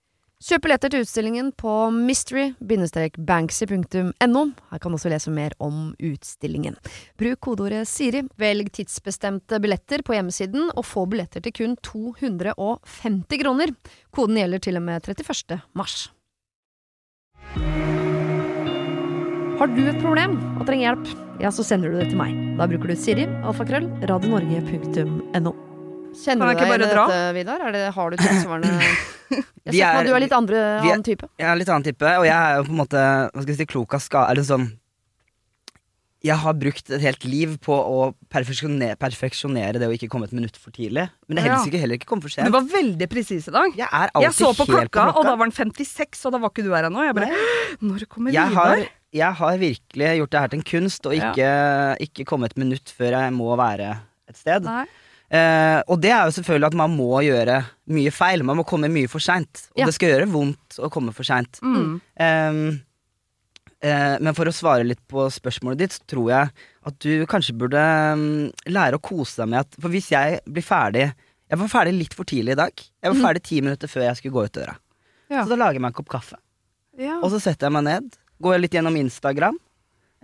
Kjøp 0.41 0.63
billetter 0.65 0.89
til 0.89 1.03
utstillingen 1.03 1.51
på 1.53 1.69
mystery-banksy.no. 1.93 4.41
Her 4.71 4.79
kan 4.81 4.89
du 4.89 4.95
også 4.97 5.11
lese 5.13 5.29
mer 5.33 5.53
om 5.61 5.93
utstillingen. 6.01 6.73
Bruk 7.21 7.37
kodeordet 7.45 7.85
Siri, 7.85 8.25
velg 8.41 8.73
tidsbestemte 8.73 9.61
billetter 9.61 10.01
på 10.01 10.17
hjemmesiden, 10.17 10.73
og 10.73 10.81
få 10.87 11.05
billetter 11.11 11.37
til 11.45 11.53
kun 11.59 11.75
250 11.85 13.37
kroner. 13.43 13.69
Koden 14.09 14.33
gjelder 14.41 14.57
til 14.65 14.81
og 14.81 14.85
med 14.89 14.97
31. 15.05 15.61
mars. 15.77 16.09
Har 19.61 19.69
du 19.69 19.85
et 19.85 20.01
problem 20.01 20.41
og 20.57 20.65
trenger 20.65 20.89
hjelp, 20.89 21.05
ja, 21.43 21.49
så 21.53 21.61
sender 21.61 21.93
du 21.93 22.01
det 22.01 22.09
til 22.09 22.17
meg. 22.17 22.33
Da 22.57 22.65
bruker 22.65 22.89
du 22.89 22.97
Siri, 22.97 23.29
alfakrøll, 23.45 23.85
radionorge.no. 24.09 25.53
Kjenner 26.17 26.49
du 26.49 26.57
ikke 26.57 26.65
igjen 26.65 26.81
i 26.81 26.89
dette, 26.89 27.29
Vidar? 27.37 27.61
Det, 27.77 27.93
har 27.93 28.09
du 28.09 28.17
tilsvarende 28.17 28.73
Jeg 29.65 29.73
ser 29.77 29.85
for 29.85 29.97
meg 30.01 30.07
du 30.07 30.13
er 30.17 30.23
litt 30.25 30.35
andre, 30.37 30.57
er- 30.57 30.85
annen 30.91 31.03
type. 31.07 31.27
Jeg 31.39 31.47
er 31.51 31.59
litt 31.61 31.69
annen 31.71 31.85
type, 31.87 32.13
og 32.19 32.25
jeg 32.27 32.35
er 32.35 32.59
jo 32.59 32.67
på 32.67 32.73
en 32.75 32.79
måte 32.83 33.01
Hva 33.01 33.41
skal 33.43 33.51
jeg 33.53 33.59
si, 33.61 33.67
klok 33.71 33.93
av 33.97 34.01
skade 34.03 34.31
Eller 34.33 34.47
sånn 34.47 34.65
Jeg 36.21 36.37
har 36.37 36.53
brukt 36.53 36.91
et 36.93 37.01
helt 37.01 37.23
liv 37.25 37.55
på 37.65 37.73
å 37.73 38.01
perfeksjonere, 38.29 38.93
perfeksjonere 39.01 39.79
det 39.81 39.87
å 39.89 39.93
ikke 39.95 40.09
komme 40.11 40.27
et 40.29 40.35
minutt 40.37 40.57
for 40.61 40.69
tidlig. 40.75 41.07
Men 41.25 41.39
det 41.39 41.41
er 41.43 41.47
helst 41.49 41.69
ikke 41.71 41.79
heller 41.81 41.97
ikke 41.97 42.09
komme 42.11 42.21
for 42.21 42.29
sent. 42.29 42.45
Du 42.45 42.53
var 42.53 42.67
veldig 42.69 43.07
presis 43.09 43.47
i 43.49 43.53
dag. 43.55 43.73
Jeg 43.79 43.87
er 43.89 44.11
alltid 44.13 44.27
Jeg 44.27 44.37
så 44.37 44.51
på 44.53 44.67
helt 44.69 44.91
klokka, 44.93 45.15
og 45.17 45.25
da 45.25 45.33
var 45.33 45.49
den 45.49 45.55
56, 45.57 46.21
og 46.29 46.35
da 46.35 46.41
var 46.43 46.53
ikke 46.53 46.65
du 46.67 46.69
her 46.75 46.85
ennå. 46.91 47.07
Jeg 47.07 47.17
bare 47.17 47.31
Når 47.81 48.05
kommer 48.11 48.35
jeg 48.35 48.53
har, 48.53 48.75
Vidar? 48.77 48.91
jeg 49.17 49.39
har 49.41 49.57
virkelig 49.63 50.11
gjort 50.21 50.35
det 50.35 50.43
her 50.43 50.53
til 50.53 50.61
en 50.61 50.67
kunst, 50.75 51.09
og 51.09 51.17
ikke, 51.17 51.49
ikke 52.05 52.27
komme 52.29 52.51
et 52.51 52.57
minutt 52.61 52.93
før 53.01 53.17
jeg 53.17 53.33
må 53.41 53.49
være 53.57 53.89
et 54.29 54.37
sted. 54.37 54.69
Nei. 54.69 54.85
Eh, 55.31 55.79
og 55.87 56.01
det 56.03 56.11
er 56.11 56.25
jo 56.27 56.33
selvfølgelig 56.35 56.67
at 56.73 56.75
man 56.75 56.91
må 56.91 57.21
gjøre 57.23 57.61
mye 57.95 58.11
feil. 58.11 58.43
Man 58.43 58.57
må 58.59 58.65
komme 58.67 58.89
mye 58.91 59.07
for 59.11 59.23
seint. 59.23 59.67
Og 59.71 59.79
Ja. 59.79 59.85
det 59.87 59.95
skal 59.95 60.11
gjøre 60.11 60.27
vondt 60.31 60.79
å 60.83 60.89
komme 60.91 61.13
for 61.15 61.23
seint. 61.23 61.59
Mm. 61.63 62.01
Eh, 62.19 62.59
eh, 63.87 64.17
men 64.19 64.35
for 64.35 64.45
å 64.49 64.53
svare 64.55 64.83
litt 64.87 65.01
på 65.07 65.29
spørsmålet 65.31 65.77
ditt, 65.77 65.95
så 65.95 66.03
tror 66.15 66.29
jeg 66.33 66.51
at 66.85 66.99
du 66.99 67.25
kanskje 67.31 67.55
burde 67.57 67.79
mm, 68.17 68.51
lære 68.73 68.99
å 68.99 69.03
kose 69.03 69.41
deg 69.43 69.51
med 69.53 69.59
at 69.63 69.75
For 69.79 69.93
hvis 69.93 70.09
jeg 70.11 70.39
blir 70.49 70.65
ferdig 70.65 71.11
Jeg 71.51 71.59
var 71.59 71.67
ferdig 71.69 71.93
litt 71.97 72.13
for 72.17 72.25
tidlig 72.25 72.53
i 72.55 72.61
dag. 72.61 72.71
Jeg 73.03 73.11
var 73.13 73.19
ferdig 73.29 73.43
ti 73.43 73.61
minutter 73.61 73.87
før 73.91 74.07
jeg 74.07 74.17
skulle 74.21 74.33
gå 74.37 74.45
ut 74.47 74.53
døra. 74.55 74.75
Ja. 75.29 75.43
Så 75.43 75.49
da 75.51 75.57
lager 75.59 75.79
jeg 75.79 75.81
meg 75.83 75.91
en 75.91 75.97
kopp 75.99 76.09
kaffe. 76.11 76.37
Ja. 76.99 77.17
Og 77.21 77.31
så 77.31 77.39
setter 77.43 77.67
jeg 77.67 77.75
meg 77.75 77.83
ned, 77.87 78.15
går 78.41 78.59
litt 78.63 78.71
gjennom 78.75 78.95
Instagram. 78.99 79.57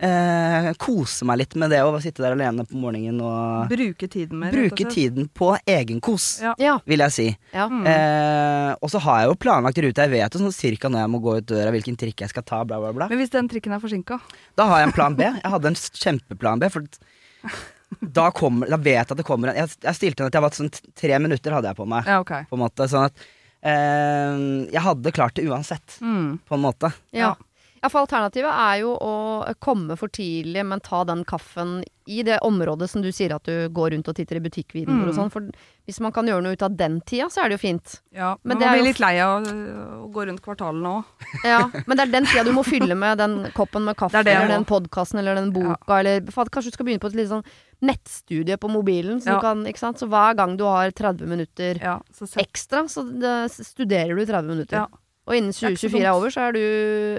Eh, 0.00 0.68
kose 0.78 1.26
meg 1.26 1.40
litt 1.40 1.54
med 1.58 1.72
det 1.74 1.80
å 1.82 1.96
sitte 1.98 2.22
der 2.22 2.36
alene 2.36 2.62
på 2.68 2.78
morgenen 2.78 3.18
og 3.20 3.66
Bruke 3.72 4.06
tiden 4.06 4.38
mer. 4.38 4.52
bruke 4.54 4.84
tiden 4.94 5.26
på 5.34 5.48
egenkos, 5.66 6.40
Ja. 6.40 6.52
Ja. 6.56 6.76
vil 6.86 7.00
jeg 7.02 7.10
si. 7.16 7.26
ja. 7.52 7.64
Mm. 7.68 7.82
Eh, 7.84 8.76
og 8.80 8.90
så 8.92 9.00
har 9.02 9.20
jeg 9.24 9.28
jo 9.32 9.34
planlagt 9.42 9.80
rute. 9.82 9.96
Jeg 10.06 10.10
vet 10.14 10.32
jo 10.32 10.38
sånn 10.44 10.54
cirka 10.54 10.86
når 10.88 11.00
jeg 11.02 11.10
må 11.10 11.20
gå 11.24 11.36
ut 11.38 11.46
døra, 11.50 11.72
hvilken 11.74 11.98
trikk 11.98 12.20
jeg 12.22 12.30
skal 12.30 12.42
ta, 12.46 12.60
bla, 12.64 12.78
bla, 12.78 12.92
bla. 12.92 13.08
Men 13.10 13.18
hvis 13.18 13.30
den 13.34 13.48
trikken 13.50 13.74
er 13.74 13.80
forsinka? 13.82 14.20
Da 14.54 14.66
har 14.70 14.78
jeg 14.84 14.86
en 14.88 14.94
plan 14.94 15.16
B. 15.18 15.22
Jeg 15.24 15.50
hadde 15.50 15.66
en 15.66 15.74
kjempeplan 15.74 16.60
B. 16.62 16.68
For 16.70 16.86
da, 18.00 18.30
kommer, 18.30 18.68
da 18.70 18.76
vet 18.76 19.00
jeg 19.00 19.10
at 19.10 19.16
det 19.16 19.26
kommer 19.26 19.48
en 19.50 19.56
Jeg, 19.56 19.74
jeg 19.82 19.94
stilte 19.98 20.22
den 20.22 20.26
at 20.30 20.34
jeg 20.38 20.42
var 20.44 20.50
sånn 20.54 20.70
tre 20.94 21.18
minutter 21.18 21.50
hadde 21.58 21.72
jeg 21.72 21.76
på 21.80 21.86
meg. 21.90 22.06
Ja, 22.06 22.20
okay. 22.22 22.46
På 22.50 22.54
en 22.58 22.62
måte 22.62 22.86
Sånn 22.86 23.06
at 23.08 23.26
eh, 23.66 24.70
Jeg 24.74 24.82
hadde 24.84 25.12
klart 25.16 25.34
det 25.34 25.46
uansett, 25.48 25.98
Mm. 26.00 26.38
på 26.46 26.54
en 26.54 26.62
måte. 26.62 26.92
Ja. 27.12 27.34
Ja, 27.82 27.88
for 27.88 28.00
alternativet 28.06 28.50
er 28.50 28.80
jo 28.82 28.94
å 28.96 29.54
komme 29.60 29.96
for 29.96 30.08
tidlig, 30.08 30.64
men 30.66 30.80
ta 30.80 31.04
den 31.04 31.24
kaffen 31.24 31.82
i 32.08 32.22
det 32.24 32.38
området 32.42 32.88
som 32.88 33.02
du 33.04 33.10
sier 33.12 33.34
at 33.34 33.44
du 33.44 33.68
går 33.68 33.90
rundt 33.92 34.08
og 34.08 34.16
titter 34.16 34.36
i 34.36 34.40
butikkvideoer 34.40 34.96
Mm. 35.04 35.08
og 35.10 35.14
sånn. 35.14 35.30
For 35.30 35.44
hvis 35.86 36.00
man 36.00 36.10
kan 36.12 36.26
gjøre 36.26 36.42
noe 36.42 36.52
ut 36.56 36.62
av 36.64 36.74
den 36.76 37.00
tida, 37.02 37.26
så 37.28 37.42
er 37.44 37.48
det 37.50 37.58
jo 37.58 37.62
fint. 37.68 38.00
Ja, 38.16 38.36
Men 38.42 38.58
man 38.58 38.68
blir 38.72 38.78
jo 38.80 38.84
litt 38.88 39.00
lei 39.00 39.18
av 39.20 39.44
å, 39.44 39.52
å 40.06 40.10
gå 40.12 40.24
rundt 40.26 40.40
kvartalene 40.42 40.88
òg. 40.98 41.04
Ja, 41.44 41.60
men 41.86 41.96
det 41.96 42.06
er 42.08 42.12
den 42.16 42.24
tida 42.26 42.44
du 42.44 42.52
må 42.56 42.64
fylle 42.64 42.96
med 42.96 43.18
den 43.18 43.50
koppen 43.54 43.84
med 43.84 43.96
kaffe, 43.96 44.16
Det 44.22 44.24
det 44.24 44.36
eller 44.36 44.54
den 44.56 44.64
podkasten, 44.64 45.18
eller 45.20 45.34
den 45.36 45.52
boka, 45.52 45.98
eller 46.00 46.24
for, 46.32 46.44
Kanskje 46.48 46.70
du 46.72 46.76
skal 46.78 46.86
begynne 46.88 47.00
på 47.04 47.10
et 47.12 47.18
litt 47.20 47.28
sånn 47.28 47.44
nettstudie 47.84 48.56
på 48.58 48.68
mobilen, 48.72 49.20
så 49.20 49.36
Ja. 49.36 49.40
kan, 49.40 49.64
ikke 49.68 49.78
sant. 49.78 49.98
Så 50.00 50.08
hver 50.08 50.34
gang 50.34 50.56
du 50.56 50.64
har 50.64 50.90
30 50.90 51.26
minutter 51.28 51.78
Ja, 51.80 52.00
så 52.12 52.24
ekstra, 52.40 52.84
så 52.88 53.04
det, 53.20 53.50
studerer 53.52 54.16
du 54.16 54.24
30 54.26 54.48
minutter. 54.48 54.76
Ja. 54.76 54.86
Og 55.28 55.34
innen 55.36 55.52
er 55.52 55.74
ikke 55.74 55.82
så 55.82 55.90
2024 55.92 56.06
er 56.08 56.10
over, 56.16 56.32
så 56.32 56.44
er 56.48 56.54
du 56.56 56.60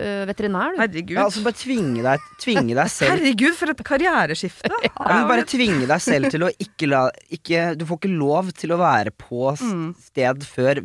eh, 0.01 0.21
veterinær, 0.25 0.71
du. 0.73 0.79
Herregud. 0.81 1.13
Ja, 1.13 1.25
altså 1.29 1.43
bare 1.45 1.59
tvinge 1.59 2.01
deg, 2.07 2.23
tvinge 2.41 2.73
deg 2.79 2.89
selv 2.89 3.11
Herregud, 3.13 3.53
for 3.59 3.69
et 3.75 3.83
karriereskifte! 3.85 4.71
ja, 4.87 4.91
men 5.13 5.27
Bare 5.29 5.45
tvinge 5.45 5.85
deg 5.91 6.01
selv 6.01 6.31
til 6.33 6.47
å 6.47 6.49
ikke 6.57 6.89
la 6.89 7.03
ikke, 7.29 7.67
Du 7.77 7.85
får 7.85 8.01
ikke 8.01 8.13
lov 8.17 8.49
til 8.57 8.73
å 8.73 8.79
være 8.81 9.13
på 9.13 9.51
Mm. 9.59 9.91
sted 10.09 10.41
før 10.49 10.81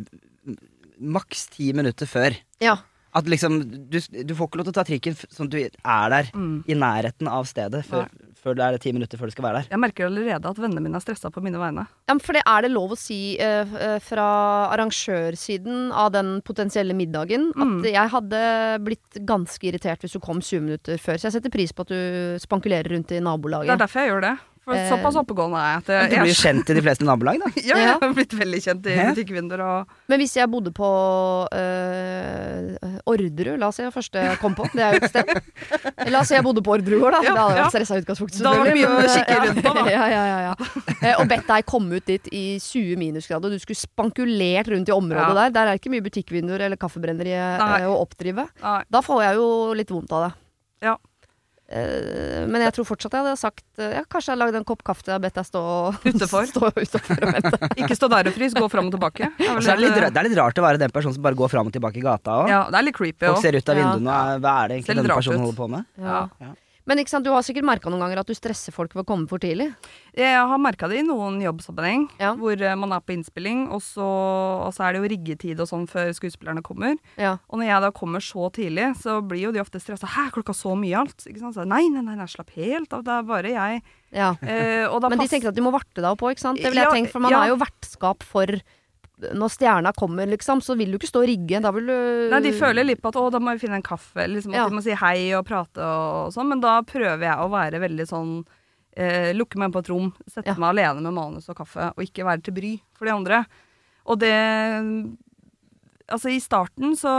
maks 1.01 1.47
ti 1.51 1.71
minutter 1.75 2.07
før. 2.07 2.35
Ja. 2.63 2.77
At 3.15 3.27
liksom 3.31 3.57
Du, 3.89 3.97
du 3.99 4.33
får 4.35 4.47
ikke 4.49 4.59
lov 4.61 4.67
til 4.69 4.73
å 4.73 4.77
ta 4.77 4.85
trikken 4.87 5.15
sånn 5.25 5.47
at 5.49 5.53
du 5.55 5.57
er 5.63 6.09
der 6.13 6.29
Mm. 6.35 6.63
i 6.67 6.73
nærheten 6.77 7.27
av 7.31 7.45
stedet 7.49 7.85
før, 7.87 8.07
før 8.45 8.55
det 8.59 8.65
er 8.67 8.77
ti 8.83 8.93
minutter 8.93 9.17
før 9.19 9.31
du 9.31 9.33
skal 9.35 9.47
være 9.47 9.61
der. 9.63 9.69
Jeg 9.73 9.81
merker 9.81 10.05
allerede 10.07 10.51
at 10.53 10.61
vennene 10.61 10.83
mine 10.85 10.99
er 10.99 11.03
stressa 11.03 11.31
på 11.33 11.41
mine 11.43 11.57
vegne. 11.61 11.87
Ja, 12.05 12.13
men 12.13 12.21
for 12.21 12.37
det 12.37 12.43
er 12.45 12.65
det 12.67 12.71
lov 12.71 12.93
å 12.93 12.99
si 12.99 13.19
uh, 13.41 13.97
fra 14.05 14.27
arrangørsiden 14.75 15.91
av 15.91 16.11
den 16.15 16.35
potensielle 16.45 16.93
middagen 16.97 17.51
Mm. 17.55 17.79
at 17.79 17.85
jeg 17.91 18.09
hadde 18.11 18.39
blitt 18.85 19.19
ganske 19.27 19.63
irritert 19.69 20.01
hvis 20.03 20.15
du 20.15 20.19
kom 20.23 20.41
20 20.41 20.61
minutter 20.65 20.97
før. 21.01 21.17
Så 21.17 21.29
jeg 21.29 21.37
setter 21.37 21.53
pris 21.53 21.71
på 21.73 21.85
at 21.85 21.91
du 21.93 22.37
spankulerer 22.41 22.89
rundt 22.93 23.11
i 23.15 23.19
nabolaget. 23.23 23.69
Det 23.69 23.75
er 23.77 23.83
derfor 23.85 24.01
jeg 24.03 24.11
gjør 24.13 24.21
det. 24.29 24.33
For 24.65 24.73
Eh, 24.73 24.87
såpass 24.89 25.15
oppegående 25.21 25.59
er 25.61 25.67
jeg. 25.75 25.77
At 25.77 25.89
jeg, 25.93 26.09
Du 26.09 26.15
blir 26.23 26.31
jo 26.33 26.37
kjent 26.41 26.69
i 26.69 26.73
de 26.73 26.81
fleste 26.81 27.05
nabolag, 27.05 27.37
da. 27.43 27.49
ja, 27.69 27.75
jeg 27.77 27.97
har 28.01 28.13
blitt 28.17 28.33
veldig 28.33 28.61
kjent 28.65 28.87
i 28.89 28.95
butikkvinduer 29.11 29.61
og 29.61 29.91
Men 30.09 30.21
hvis 30.23 30.33
jeg 30.39 30.49
bodde 30.49 30.71
på 30.73 30.89
øh, 31.53 33.03
Orderud, 33.05 33.59
la 33.61 33.69
oss 33.69 33.77
si 33.79 33.85
det 33.85 33.93
første 33.93 34.23
jeg 34.25 34.39
kom 34.41 34.55
på, 34.57 34.65
det 34.73 34.83
er 34.85 34.95
jo 34.97 35.01
et 35.03 35.11
sted. 35.13 35.31
La 36.13 36.21
oss 36.21 36.31
si 36.31 36.35
jeg 36.37 36.45
bodde 36.45 36.63
på 36.65 36.73
Orderud 36.75 37.01
gård, 37.03 37.15
da. 37.17 37.21
Ja, 37.25 37.33
det 37.35 37.41
hadde 37.43 37.57
ja. 37.59 37.63
vært 37.65 37.75
stressa 37.75 37.99
utgangspunkt, 38.01 38.37
Da 38.41 38.53
var 38.57 38.69
det 38.69 38.75
mye 38.77 38.89
å 38.89 39.03
kikke 39.05 39.37
rundt 39.43 39.61
på, 39.65 39.73
da. 39.77 39.85
Ja, 39.95 40.05
ja, 40.11 40.23
ja, 40.31 40.39
ja. 40.49 40.53
Eh, 40.97 41.13
Og 41.21 41.29
bedt 41.29 41.45
deg 41.49 41.67
komme 41.69 41.99
ut 42.01 42.09
dit 42.09 42.29
i 42.33 42.45
20 42.61 42.97
minusgrader, 43.01 43.51
og 43.51 43.55
du 43.55 43.61
skulle 43.63 43.79
spankulert 43.79 44.71
rundt 44.73 44.89
i 44.89 44.95
området 44.95 45.29
Ja. 45.29 45.35
der. 45.45 45.53
Der 45.59 45.71
er 45.73 45.79
ikke 45.81 45.93
mye 45.93 46.05
butikkvinduer 46.05 46.65
eller 46.67 46.79
kaffebrenneri 46.81 47.35
Nei. 47.37 47.83
å 47.85 47.99
oppdrive. 48.01 48.47
Nei. 48.63 48.79
Da 48.89 49.01
får 49.05 49.23
jeg 49.27 49.39
jo 49.39 49.47
litt 49.77 49.93
vondt 49.93 50.15
av 50.15 50.25
det. 50.27 50.31
Ja. 50.89 50.97
Eh, 51.65 52.43
men 52.45 52.61
jeg 52.61 52.75
tror 52.75 52.85
fortsatt 52.85 53.15
jeg 53.17 53.23
hadde 53.25 53.39
sagt 53.41 53.63
eh, 53.81 53.95
ja, 53.97 54.03
Kanskje 54.05 54.29
jeg 54.29 54.35
hadde 54.35 54.43
lagd 54.43 54.57
en 54.59 54.65
kopp 54.69 54.83
kaffe 54.85 55.09
har 55.09 55.17
bedt 55.23 55.33
deg 55.39 55.47
stå, 55.47 55.61
Utenfor. 56.11 56.45
stå 56.51 56.69
utenfor 56.75 57.23
og 57.25 57.31
vente. 57.39 57.69
Ikke 57.81 57.97
stå 57.97 58.09
der 58.13 58.29
og 58.29 58.35
frys, 58.37 58.53
gå 58.53 58.67
fram 58.69 58.91
og 58.91 58.93
tilbake. 58.93 59.31
Det 59.39 59.47
er 59.49 59.55
Og 59.73 59.81
litt, 59.81 59.97
det 59.97 60.21
er 60.21 60.27
litt 60.29 60.37
rart 60.37 60.61
å 60.61 60.65
være 60.67 60.81
den 60.83 60.93
personen 60.93 61.17
som 61.17 61.25
bare 61.25 61.39
går 61.39 61.49
fram 61.55 61.71
og 61.71 61.73
tilbake 61.73 61.97
i 61.97 62.05
gata 62.05 62.37
òg. 62.43 62.51
ja, 62.53 62.59
det 62.69 62.77
er 62.81 62.85
litt 62.91 62.97
creepy 62.99 63.25
Folk 63.31 63.41
ser 63.41 63.57
ut 63.57 63.73
av 63.73 63.79
vinduene 63.81 64.19
og 64.35 64.45
hva 64.45 64.53
er 64.61 64.67
det 64.69 64.77
egentlig 64.77 64.99
denne 65.01 65.17
personen 65.17 65.41
ut. 65.41 65.45
holder 65.47 65.57
på 65.63 65.69
med? 65.73 65.89
Ja. 66.05 66.21
Ja. 66.45 66.53
Men 66.85 66.97
du 67.01 67.29
har 67.33 67.41
sikkert 67.41 67.65
merka 67.65 67.89
noen 67.89 67.99
ganger 68.03 68.19
at 68.21 68.27
du 68.29 68.33
stresser 68.37 68.71
folk 68.71 68.93
ved 68.93 69.03
å 69.03 69.07
komme 69.09 69.27
for 69.27 69.39
tidlig. 69.41 69.71
Jeg 70.15 70.37
har 70.37 70.59
merka 70.61 70.87
det 70.87 70.99
i 70.99 71.05
noen 71.07 71.39
jobbsammenheng, 71.41 72.07
Ja. 72.19 72.35
hvor 72.35 72.53
eh, 72.61 72.75
man 72.75 72.91
er 72.93 72.99
på 73.01 73.15
innspilling, 73.17 73.69
og 73.73 73.81
så, 73.81 74.05
og 74.05 74.71
så 74.73 74.85
er 74.85 74.93
det 74.93 75.01
jo 75.01 75.09
riggetid 75.15 75.59
og 75.59 75.67
sånn 75.67 75.87
før 75.89 76.13
skuespillerne 76.13 76.61
kommer. 76.61 76.95
Ja. 77.17 77.37
Og 77.49 77.59
når 77.59 77.65
jeg 77.71 77.81
da 77.81 77.91
kommer 77.91 78.19
så 78.21 78.51
tidlig, 78.53 78.95
så 79.01 79.17
blir 79.25 79.47
jo 79.47 79.51
de 79.51 79.59
ofte 79.63 79.81
stressa. 79.81 80.05
'Hæ, 80.05 80.29
klokka 80.31 80.53
så 80.53 80.75
mye 80.77 80.93
alt?' 81.01 81.25
Ikke 81.25 81.39
sant? 81.39 81.55
Så, 81.55 81.65
nei, 81.65 81.89
nei, 81.89 82.01
nei, 82.05 82.15
nei, 82.15 82.25
slapp 82.29 82.51
helt 82.55 82.93
av, 82.93 83.03
det 83.03 83.11
er 83.11 83.23
bare 83.23 83.49
jeg. 83.49 83.81
ja. 84.13 84.35
Eh, 84.41 84.85
Men 85.09 85.19
de 85.19 85.27
tenker 85.27 85.49
at 85.49 85.55
de 85.55 85.61
må 85.61 85.71
varte 85.73 85.95
deg 86.01 86.05
òg, 86.17 86.31
ikke 86.37 86.39
sant? 86.39 86.57
Det 86.61 86.69
vil 86.69 86.77
jeg 86.83 86.85
Ja, 86.85 86.91
tenke, 86.93 87.09
for 87.11 87.19
man 87.19 87.33
er 87.33 87.47
jo 87.49 87.57
vertskap 87.57 88.21
for 88.23 88.45
når 89.21 89.51
stjerna 89.53 89.93
kommer, 89.95 90.27
liksom, 90.27 90.59
så 90.61 90.75
vil 90.77 90.91
du 90.91 90.97
ikke 90.99 91.07
stå 91.11 91.21
og 91.23 91.29
rigge. 91.29 91.61
Da 91.63 91.71
vil 91.71 91.87
du 91.87 91.95
Nei, 92.31 92.41
de 92.43 92.51
føler 92.51 92.83
litt 92.83 93.01
på 93.01 93.07
at 93.13 93.15
'å, 93.15 93.31
da 93.31 93.39
må 93.39 93.53
vi 93.55 93.63
finne 93.67 93.79
en 93.79 93.85
kaffe', 93.85 94.27
liksom 94.27 94.51
at 94.53 94.55
Ja. 94.59 94.69
de 94.69 94.75
må 94.75 94.83
si 94.83 94.91
hei 94.91 95.31
og 95.37 95.45
prate 95.45 95.79
og 95.79 96.33
sånn, 96.33 96.49
men 96.49 96.59
da 96.59 96.81
prøver 96.81 97.21
jeg 97.23 97.37
å 97.37 97.49
være 97.49 97.79
veldig 97.79 98.07
sånn 98.07 98.45
eh, 98.97 99.33
Lukke 99.33 99.57
meg 99.57 99.73
på 99.73 99.79
et 99.79 99.89
rom, 99.89 100.13
sette 100.29 100.47
Ja. 100.47 100.53
meg 100.55 100.75
alene 100.75 101.01
med 101.01 101.13
manus 101.13 101.49
og 101.49 101.55
kaffe, 101.57 101.91
og 101.97 102.03
ikke 102.03 102.23
være 102.23 102.43
til 102.43 102.53
bry 102.53 102.81
for 102.93 103.05
de 103.05 103.11
andre. 103.11 103.45
Og 104.05 104.19
det 104.19 105.17
Altså, 106.07 106.29
i 106.29 106.37
starten 106.39 106.93
så, 106.95 107.09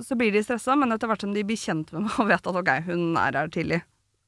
så 0.00 0.14
blir 0.16 0.30
de 0.30 0.42
stressa, 0.44 0.76
men 0.78 0.92
etter 0.92 1.08
hvert 1.10 1.20
som 1.24 1.32
de 1.34 1.42
blir 1.42 1.58
kjent 1.58 1.92
med 1.92 2.02
meg 2.06 2.20
og 2.20 2.28
vet 2.28 2.46
at 2.46 2.54
ok, 2.54 2.70
hun 2.86 3.16
er 3.18 3.32
her 3.32 3.48
tidlig. 3.48 3.82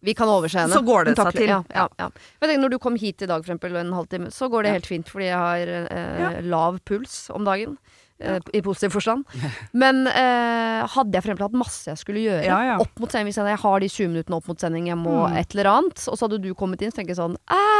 Vi 0.04 0.14
kan 0.14 0.28
overse 0.28 0.58
henne. 0.60 0.74
Så 0.76 0.84
går 0.84 1.08
det 1.08 1.16
seg 1.16 1.32
til. 1.34 1.48
Ja, 1.50 1.62
ja, 1.74 1.86
ja. 1.98 2.08
Men 2.40 2.50
tenk, 2.50 2.60
når 2.62 2.74
du 2.74 2.78
kom 2.82 2.96
hit 3.00 3.22
i 3.24 3.28
dag, 3.28 3.40
for 3.42 3.48
eksempel, 3.48 3.76
en 3.80 3.94
halvtime, 3.96 4.30
så 4.34 4.48
går 4.52 4.66
det 4.66 4.74
helt 4.76 4.90
fint, 4.90 5.08
fordi 5.08 5.30
jeg 5.30 5.38
har 5.40 5.72
eh, 5.86 6.40
lav 6.44 6.78
puls 6.84 7.30
om 7.34 7.46
dagen. 7.48 7.78
Eh, 8.20 8.38
i 8.54 8.60
positiv 8.64 8.94
forstand. 8.96 9.24
Men 9.82 10.06
eh, 10.06 10.86
hadde 10.92 11.12
jeg 11.16 11.22
for 11.24 11.30
eksempel 11.32 11.46
hatt 11.48 11.58
masse 11.58 11.88
jeg 11.90 12.00
skulle 12.00 12.22
gjøre 12.24 12.44
Ja, 12.46 12.58
ja. 12.72 12.76
opp 12.82 12.98
mot 13.02 13.10
sending, 13.12 13.30
hvis 13.32 13.40
jeg, 13.42 13.58
har 13.62 13.80
de 13.80 13.88
20 13.88 14.12
minuttene 14.14 14.36
opp 14.40 14.48
mot 14.48 14.60
sending, 14.60 14.86
jeg 14.92 14.98
må 15.00 15.16
Mm. 15.26 15.36
et 15.40 15.54
eller 15.56 15.68
annet, 15.72 16.02
og 16.08 16.16
så 16.18 16.26
hadde 16.28 16.40
du 16.44 16.50
kommet 16.54 16.82
inn, 16.82 16.90
så 16.92 17.00
tenker 17.00 17.14
jeg 17.14 17.20
sånn 17.22 17.36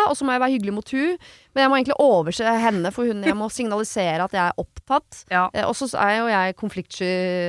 og 0.07 0.15
så 0.15 0.23
må 0.25 0.33
jeg 0.37 0.41
være 0.41 0.55
hyggelig 0.55 0.73
mot 0.77 0.91
hun 0.95 1.17
men 1.57 1.63
jeg 1.65 1.71
må 1.73 1.77
egentlig 1.81 1.97
overse 1.99 2.45
henne, 2.61 2.91
for 2.93 3.09
hun, 3.09 3.23
jeg 3.25 3.35
må 3.35 3.49
signalisere 3.51 4.23
at 4.27 4.33
jeg 4.37 4.43
er 4.45 4.59
opptatt. 4.61 5.25
Ja. 5.37 5.49
Eh, 5.55 5.65
og 5.67 5.75
så 5.75 5.89
er 5.99 6.19
jo 6.21 6.27
jeg 6.31 6.57
konfliktsky, 6.61 7.09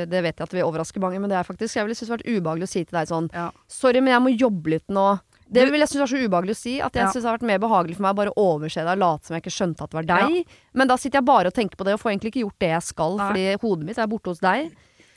det 0.10 0.22
vet 0.24 0.38
jeg 0.39 0.48
at 0.48 0.53
vi 0.56 0.63
overraske 0.65 1.00
mange, 1.03 1.20
men 1.22 1.29
det 1.29 1.38
er 1.38 1.44
faktisk 1.48 1.75
Jeg 1.77 1.86
ville 1.86 1.96
synes 1.96 2.10
det 2.10 2.15
vært 2.17 2.29
ubehagelig 2.38 2.67
å 2.67 2.72
si 2.72 2.84
til 2.86 2.98
deg 2.98 3.08
sånn 3.12 3.27
Ja. 3.34 3.50
Sorry, 3.67 4.01
men 4.01 4.13
jeg 4.15 4.24
må 4.25 4.34
jobbe 4.39 4.74
litt 4.77 4.88
nå. 4.89 5.20
Det 5.50 5.63
vil 5.72 5.80
jeg 5.80 5.88
synes 5.89 6.01
var 6.04 6.12
så 6.12 6.20
ubehagelig 6.27 6.56
å 6.56 6.60
si. 6.60 6.74
At 6.82 6.94
jeg 6.94 7.04
Ja. 7.06 7.12
synes 7.12 7.24
det 7.24 7.30
har 7.30 7.38
vært 7.38 7.48
mer 7.48 7.60
behagelig 7.63 7.96
for 7.96 8.04
meg 8.04 8.12
å 8.12 8.20
bare 8.20 8.34
overse 8.36 8.84
deg 8.84 8.89
og 8.98 9.00
late 9.00 9.25
som 9.25 9.34
jeg 9.38 9.44
ikke 9.44 9.56
skjønte 9.58 9.84
at 9.86 9.89
det 9.92 9.98
var 10.01 10.08
deg. 10.12 10.46
Men 10.74 10.88
da 10.88 10.96
sitter 10.98 11.20
jeg 11.22 11.25
bare 11.25 11.48
og 11.48 11.54
tenker 11.54 11.77
på 11.80 11.86
det 11.88 11.94
og 11.94 12.01
får 12.01 12.12
egentlig 12.12 12.32
ikke 12.34 12.44
gjort 12.46 12.60
det 12.60 12.70
jeg 12.74 12.84
skal, 12.84 13.18
Nei. 13.18 13.27
fordi 13.27 13.46
hodet 13.62 13.86
mitt 13.86 13.98
er 13.98 14.08
borte 14.12 14.27
hos 14.34 14.39
deg. 14.44 14.72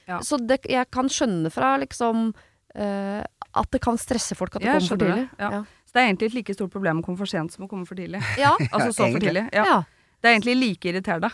Ja. 0.06 0.18
Så 0.20 0.38
det, 0.46 0.60
jeg 0.70 0.90
kan 0.90 1.06
skjønne 1.08 1.50
fra 1.50 1.76
liksom 1.78 2.32
uh, 2.76 3.22
at 3.54 3.70
det 3.70 3.80
kan 3.82 3.96
stresse 3.98 4.36
folk 4.38 4.54
at 4.56 4.62
det 4.62 4.66
Jeg 4.70 4.80
kommer 4.80 4.88
for 4.88 4.96
tidlig. 5.02 5.28
det, 5.30 5.38
ja. 5.38 5.64
Så 5.86 5.92
det 5.94 6.00
er 6.02 6.06
egentlig 6.12 6.26
et 6.30 6.34
like 6.34 6.54
stort 6.54 6.70
problem 6.70 7.00
å 7.00 7.02
komme 7.04 7.18
for 7.18 7.26
sent 7.26 7.50
som 7.52 7.64
å 7.66 7.68
komme 7.68 7.86
for 7.86 7.96
tidlig. 7.98 8.22
Ja. 8.38 8.54
Altså 8.72 8.92
så 8.94 9.10
for 9.12 9.18
tidlig. 9.18 9.48
Ja. 9.52 9.64
ja. 9.66 9.78
Det 10.22 10.28
er 10.30 10.38
egentlig 10.38 10.56
like 10.60 10.92
irriterende. 10.92 11.30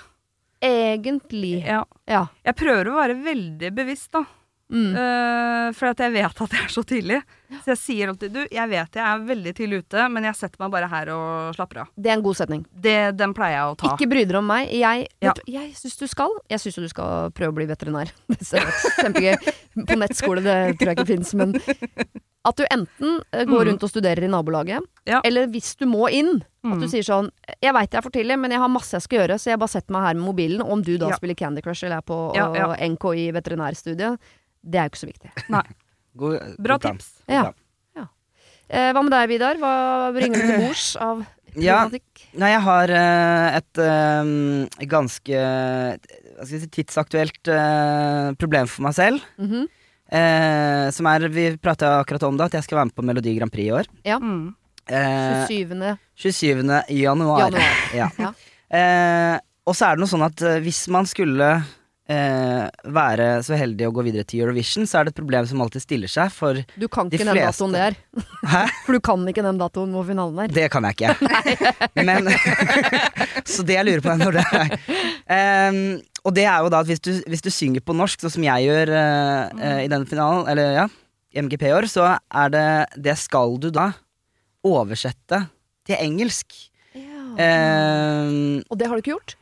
Egentlig. 0.63 1.65
Ja. 1.67 1.85
Ja. 2.09 2.27
Jeg 2.47 2.57
prøver 2.57 2.89
å 2.89 2.97
være 2.97 3.17
veldig 3.23 3.71
bevisst, 3.77 4.11
da. 4.17 4.25
Mm. 4.67 4.97
Uh, 4.99 5.69
for 5.79 5.87
at 5.93 6.01
jeg 6.03 6.11
vet 6.11 6.41
at 6.43 6.55
jeg 6.57 6.65
er 6.65 6.73
så 6.75 6.83
tidlig. 6.83 7.21
Så 7.63 7.71
jeg 7.71 7.79
sier 7.79 8.09
alltid 8.11 8.33
du, 8.35 8.41
jeg 8.51 8.69
vet 8.73 8.97
jeg 8.99 9.05
er 9.07 9.21
veldig 9.29 9.53
tidlig 9.55 9.79
ute, 9.85 10.07
men 10.11 10.25
jeg 10.27 10.35
setter 10.35 10.59
meg 10.65 10.73
bare 10.75 10.89
her 10.91 11.11
og 11.15 11.55
slapper 11.55 11.85
av. 11.85 11.93
Det 11.95 12.11
er 12.11 12.17
en 12.19 12.25
god 12.27 12.35
setning. 12.41 12.65
Det, 12.75 12.97
den 13.17 13.35
pleier 13.37 13.55
jeg 13.61 13.69
å 13.71 13.77
ta. 13.79 13.93
Ikke 13.95 14.09
bry 14.11 14.25
dere 14.27 14.41
om 14.43 14.49
meg. 14.51 14.73
Jeg, 14.75 15.07
Ja. 15.23 15.33
du, 15.39 15.43
jeg 15.47 15.71
syns 15.79 15.97
du 16.01 16.07
skal. 16.11 16.35
Jeg 16.51 16.59
syns 16.65 16.75
du 16.83 16.89
skal 16.91 17.31
prøve 17.31 17.55
å 17.55 17.59
bli 17.61 17.67
veterinær. 17.71 18.11
Det 18.35 18.43
ser 18.47 18.67
ut 18.67 18.99
kjempegøy. 18.99 19.37
På 19.87 19.99
nettskole, 20.03 20.43
det 20.43 20.57
tror 20.81 20.91
jeg 20.91 20.97
ikke 20.99 21.07
fins, 21.15 21.35
men 21.39 21.55
at 22.47 22.57
du 22.59 22.65
enten 22.71 23.21
eh, 23.35 23.45
går 23.45 23.63
Mm. 23.63 23.69
rundt 23.71 23.83
og 23.87 23.91
studerer 23.91 24.23
i 24.25 24.29
nabolaget, 24.31 24.83
Ja. 25.07 25.21
eller 25.25 25.47
hvis 25.51 25.75
du 25.79 25.87
må 25.87 26.09
inn, 26.11 26.43
at 26.65 26.79
du 26.81 26.87
Mm. 26.87 26.91
sier 26.91 27.03
sånn 27.07 27.31
Jeg 27.63 27.73
veit 27.75 27.91
jeg 27.93 27.99
er 27.99 28.03
for 28.03 28.11
tidlig, 28.11 28.39
men 28.39 28.51
jeg 28.51 28.59
har 28.59 28.69
masse 28.69 28.91
jeg 28.95 29.03
skal 29.03 29.19
gjøre, 29.21 29.39
så 29.39 29.51
jeg 29.51 29.59
bare 29.59 29.69
setter 29.69 29.93
meg 29.93 30.03
her 30.07 30.15
med 30.15 30.25
mobilen. 30.27 30.63
Om 30.63 30.83
du 30.83 30.97
da 30.99 31.09
Ja. 31.11 31.17
spiller 31.17 31.35
Candy 31.39 31.61
Crush 31.63 31.85
eller 31.85 31.99
er 31.99 32.03
på 32.03 32.35
Ja, 32.35 32.47
og 32.67 32.77
NKI 32.79 33.31
veterinærstudiet, 33.33 34.19
det 34.67 34.81
er 34.81 34.89
jo 34.89 34.93
ikke 34.93 35.03
så 35.05 35.09
viktig. 35.13 35.31
God, 36.21 36.37
Bra 36.59 36.77
god 36.79 36.85
tips. 36.89 37.09
Ja. 37.31 37.47
Ja. 37.97 38.07
Eh, 38.67 38.91
hva 38.97 39.03
med 39.05 39.13
deg, 39.15 39.29
Vidar? 39.31 39.59
Hva 39.63 39.73
bringer 40.17 40.43
du 40.43 40.49
til 40.51 40.63
bords 40.67 40.87
av 40.99 41.25
Ja. 41.57 41.79
Nei, 42.37 42.51
jeg 42.53 42.63
har 42.67 42.93
eh, 42.93 43.59
et 43.61 43.81
eh, 43.81 44.87
ganske 44.91 45.43
hva 46.37 46.45
skal 46.45 46.61
si, 46.61 46.69
tidsaktuelt 46.75 47.49
eh, 47.53 48.31
problem 48.41 48.69
for 48.71 48.89
meg 48.89 48.97
selv. 48.99 49.25
Mhm. 49.41 49.67
Eh, 50.07 50.85
som 50.95 51.07
er 51.11 51.25
Vi 51.35 51.49
prata 51.59 51.97
akkurat 51.99 52.23
om 52.29 52.37
det, 52.39 52.47
at 52.47 52.59
jeg 52.61 52.67
skal 52.69 52.79
være 52.79 52.91
med 52.93 52.95
på 52.95 53.05
Melodi 53.09 53.33
Grand 53.39 53.51
Prix 53.51 53.67
i 53.67 53.75
år. 53.75 53.89
Mm. 54.23 54.55
Eh, 54.87 55.47
27. 55.49 55.97
27. 56.15 56.63
januar. 56.95 57.49
januar. 57.49 57.73
Ja. 57.97 58.11
Ja. 58.21 58.31
Eh, 58.71 59.39
og 59.67 59.75
så 59.75 59.89
er 59.89 59.97
det 59.97 60.05
noe 60.05 60.11
sånn 60.11 60.27
at 60.27 60.43
eh, 60.47 60.61
hvis 60.63 60.85
man 60.95 61.09
skulle 61.11 61.49
eh, 62.13 62.67
være 62.97 63.29
så 63.47 63.57
heldig 63.59 63.89
å 63.89 63.93
gå 63.97 64.05
videre 64.07 64.27
til 64.29 64.45
Eurovision, 64.45 64.87
så 64.89 65.01
er 65.01 65.07
det 65.07 65.15
et 65.15 65.21
problem 65.21 65.47
som 65.49 65.63
alltid 65.65 65.85
stiller 65.85 66.11
seg, 66.13 66.33
for 66.35 66.61
Du 66.79 66.87
kan 66.93 67.11
De 67.11 67.19
ikke 67.19 67.29
den 67.29 67.41
datoen 67.43 67.77
det 67.77 67.85
er. 67.89 67.99
Hæ? 68.53 68.63
For 68.87 68.99
du 68.99 69.03
kan 69.09 69.25
ikke 69.33 69.45
den 69.47 69.61
datoen 69.61 69.95
hvor 69.97 70.07
finalen 70.09 70.45
er. 70.45 70.55
Det 70.55 70.69
kan 70.73 70.87
jeg 70.89 70.99
ikke. 70.99 71.15
Men 72.09 72.31
Så 73.57 73.65
det 73.67 73.79
jeg 73.79 73.89
lurer 73.89 74.05
på 74.05 74.13
er 74.15 74.23
når 74.23 74.39
det 74.39 74.47
er. 74.61 74.77
Um, 75.27 75.81
og 76.27 76.35
det 76.37 76.47
er 76.47 76.63
jo 76.63 76.71
da 76.73 76.83
at 76.83 76.91
hvis 76.91 77.03
du, 77.03 77.13
hvis 77.31 77.45
du 77.45 77.51
synger 77.55 77.83
på 77.87 77.95
norsk, 77.97 78.23
sånn 78.23 78.35
som 78.39 78.47
jeg 78.47 78.67
gjør 78.67 78.95
uh, 78.95 79.43
uh, 79.59 79.81
i 79.85 79.91
denne 79.91 80.09
finalen, 80.11 80.47
eller 80.51 80.81
ja, 80.83 80.87
MGP 81.37 81.69
i 81.69 81.75
år, 81.77 81.87
så 81.91 82.09
er 82.17 82.55
det 82.55 82.69
Det 83.09 83.15
skal 83.21 83.59
du 83.63 83.69
da 83.75 83.91
oversette 84.67 85.45
til 85.87 86.01
engelsk. 86.03 86.57
Ehm, 87.37 88.63
Og 88.71 88.79
det 88.79 88.89
har 88.89 88.97
du 88.97 89.03
ikke 89.05 89.15
gjort? 89.15 89.37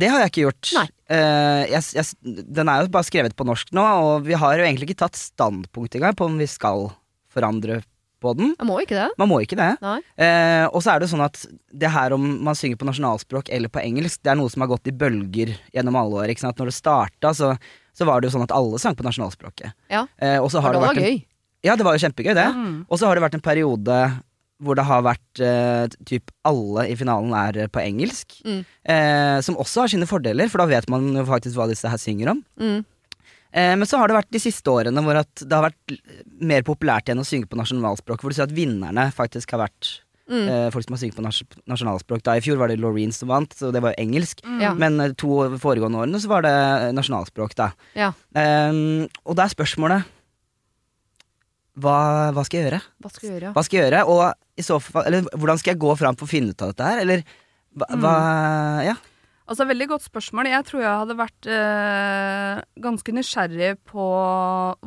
Det 0.00 0.10
har 0.10 0.22
jeg 0.22 0.32
ikke 0.32 0.44
gjort. 0.46 0.74
Eh, 1.12 1.62
jeg, 1.70 1.82
jeg, 1.96 2.44
den 2.56 2.70
er 2.70 2.84
jo 2.84 2.92
bare 2.94 3.06
skrevet 3.06 3.34
på 3.36 3.46
norsk 3.48 3.72
nå, 3.76 3.82
og 3.82 4.28
vi 4.28 4.36
har 4.38 4.58
jo 4.58 4.66
egentlig 4.66 4.90
ikke 4.90 5.02
tatt 5.04 5.18
standpunkt 5.18 5.96
engang 5.98 6.16
på 6.18 6.28
om 6.28 6.38
vi 6.40 6.48
skal 6.50 6.88
forandre 7.34 7.82
på 8.24 8.32
den. 8.38 8.54
Man 8.60 8.70
må 8.70 8.78
ikke 8.82 8.96
det. 8.96 9.08
Man 9.20 9.30
må 9.30 9.40
ikke 9.44 9.58
det. 9.58 9.70
Nei. 9.84 9.98
Eh, 10.16 10.64
og 10.70 10.80
så 10.84 10.94
er 10.94 11.02
det 11.02 11.10
sånn 11.12 11.24
at 11.24 11.42
det 11.74 11.90
her 11.92 12.14
om 12.16 12.24
man 12.46 12.56
synger 12.58 12.80
på 12.80 12.88
nasjonalspråk 12.88 13.50
eller 13.52 13.72
på 13.72 13.82
engelsk, 13.82 14.22
det 14.24 14.32
er 14.32 14.40
noe 14.40 14.52
som 14.52 14.64
har 14.64 14.72
gått 14.72 14.88
i 14.90 14.96
bølger 14.96 15.54
gjennom 15.74 15.98
alle 16.00 16.22
år. 16.22 16.32
Ikke 16.32 16.46
sant? 16.46 16.60
Når 16.60 16.72
det 16.72 16.78
starta, 16.78 17.34
så, 17.36 17.52
så 17.92 18.08
var 18.08 18.20
det 18.20 18.30
jo 18.30 18.36
sånn 18.38 18.46
at 18.46 18.54
alle 18.56 18.80
sang 18.82 18.96
på 18.96 19.06
nasjonalspråket. 19.06 19.76
Ja. 19.92 20.06
Uh, 20.16 20.38
og 20.40 20.48
så 20.52 20.64
har 20.64 20.72
det 20.72 20.80
det 20.80 20.86
var 20.86 20.94
vært 20.94 21.02
en, 21.02 21.10
gøy. 21.10 21.24
Ja, 21.64 21.76
det 21.80 21.86
var 21.86 21.96
jo 21.96 22.04
kjempegøy, 22.04 22.32
det. 22.36 22.48
Mm. 22.52 22.78
Og 22.88 23.00
så 23.00 23.08
har 23.08 23.16
det 23.16 23.24
vært 23.24 23.36
en 23.38 23.44
periode 23.44 24.00
hvor 24.62 24.78
det 24.78 24.86
har 24.86 25.02
vært 25.04 25.42
uh, 25.42 25.86
typ 26.06 26.30
alle 26.46 26.86
i 26.90 26.96
finalen 26.98 27.34
er 27.36 27.64
eh, 27.64 27.70
på 27.70 27.82
engelsk. 27.82 28.36
Mm. 28.46 28.60
Uh, 28.86 29.38
som 29.44 29.58
også 29.60 29.84
har 29.84 29.92
sine 29.92 30.08
fordeler, 30.08 30.50
for 30.50 30.62
da 30.62 30.68
vet 30.70 30.86
man 30.92 31.10
jo 31.16 31.24
faktisk 31.28 31.58
hva 31.58 31.66
disse 31.70 31.90
her 31.90 32.00
synger 32.00 32.34
om. 32.36 32.44
Mm. 32.60 32.82
Men 33.54 33.86
så 33.86 34.00
har 34.00 34.10
det 34.10 34.16
vært 34.16 34.32
de 34.34 34.40
siste 34.42 34.66
årene 34.66 34.98
hvor 35.06 35.14
at 35.14 35.42
det 35.46 35.54
har 35.54 35.68
vært 35.68 35.92
mer 36.42 36.64
populært 36.66 37.06
igjen 37.06 37.20
å 37.22 37.26
synge 37.28 37.46
på 37.46 37.54
nasjonalspråk. 37.54 38.18
Hvor 38.18 38.32
du 38.32 38.34
ser 38.34 38.48
at 38.48 38.54
vinnerne 38.56 39.04
faktisk 39.14 39.54
har 39.54 39.68
vært 39.68 40.00
Mm. 40.24 40.72
folk 40.72 40.86
som 40.86 40.94
har 40.94 41.00
sunget 41.02 41.16
på 41.18 41.22
nas 41.22 41.42
nasjonalspråk. 41.68 42.22
Da 42.24 42.32
I 42.38 42.40
fjor 42.40 42.56
var 42.56 42.70
det 42.72 42.78
Laureen 42.80 43.12
som 43.12 43.28
vant, 43.28 43.52
så 43.52 43.68
det 43.70 43.82
var 43.84 43.92
jo 43.92 44.06
engelsk. 44.06 44.40
Mm. 44.40 44.78
Men 44.80 45.14
to 45.20 45.36
foregående 45.60 46.00
årene 46.00 46.16
så 46.16 46.30
var 46.32 46.46
det 46.46 46.54
nasjonalspråk, 46.96 47.52
da. 47.60 47.66
Ja. 47.92 48.08
Eh, 48.32 48.72
og 49.22 49.36
da 49.36 49.44
er 49.44 49.52
spørsmålet 49.52 50.08
hva, 51.74 52.30
hva 52.34 52.44
skal 52.46 52.60
jeg 52.60 52.68
gjøre? 52.68 52.80
Hva 53.02 53.10
skal 53.12 53.28
jeg 53.28 53.36
gjøre? 53.36 53.52
Hva 53.54 53.64
skal 53.66 53.78
jeg 53.78 53.86
gjøre? 53.88 54.02
Og 54.10 54.22
i 54.56 54.62
så 54.62 54.76
fall, 54.82 55.04
eller 55.08 55.26
hvordan 55.34 55.58
skal 55.58 55.72
jeg 55.74 55.80
gå 55.82 55.96
fram 55.98 56.16
for 56.16 56.26
å 56.28 56.30
finne 56.30 56.54
ut 56.54 56.62
av 56.62 56.70
dette 56.72 56.86
her? 56.92 57.00
Eller 57.02 57.24
hva, 57.74 57.88
hva 57.98 58.14
Ja. 58.86 58.94
Altså, 59.44 59.66
Veldig 59.68 59.88
godt 59.90 60.04
spørsmål. 60.06 60.46
Jeg 60.48 60.64
tror 60.64 60.80
jeg 60.80 61.00
hadde 61.02 61.16
vært 61.18 61.46
eh, 61.52 62.62
ganske 62.80 63.12
nysgjerrig 63.12 63.74
på 63.90 64.04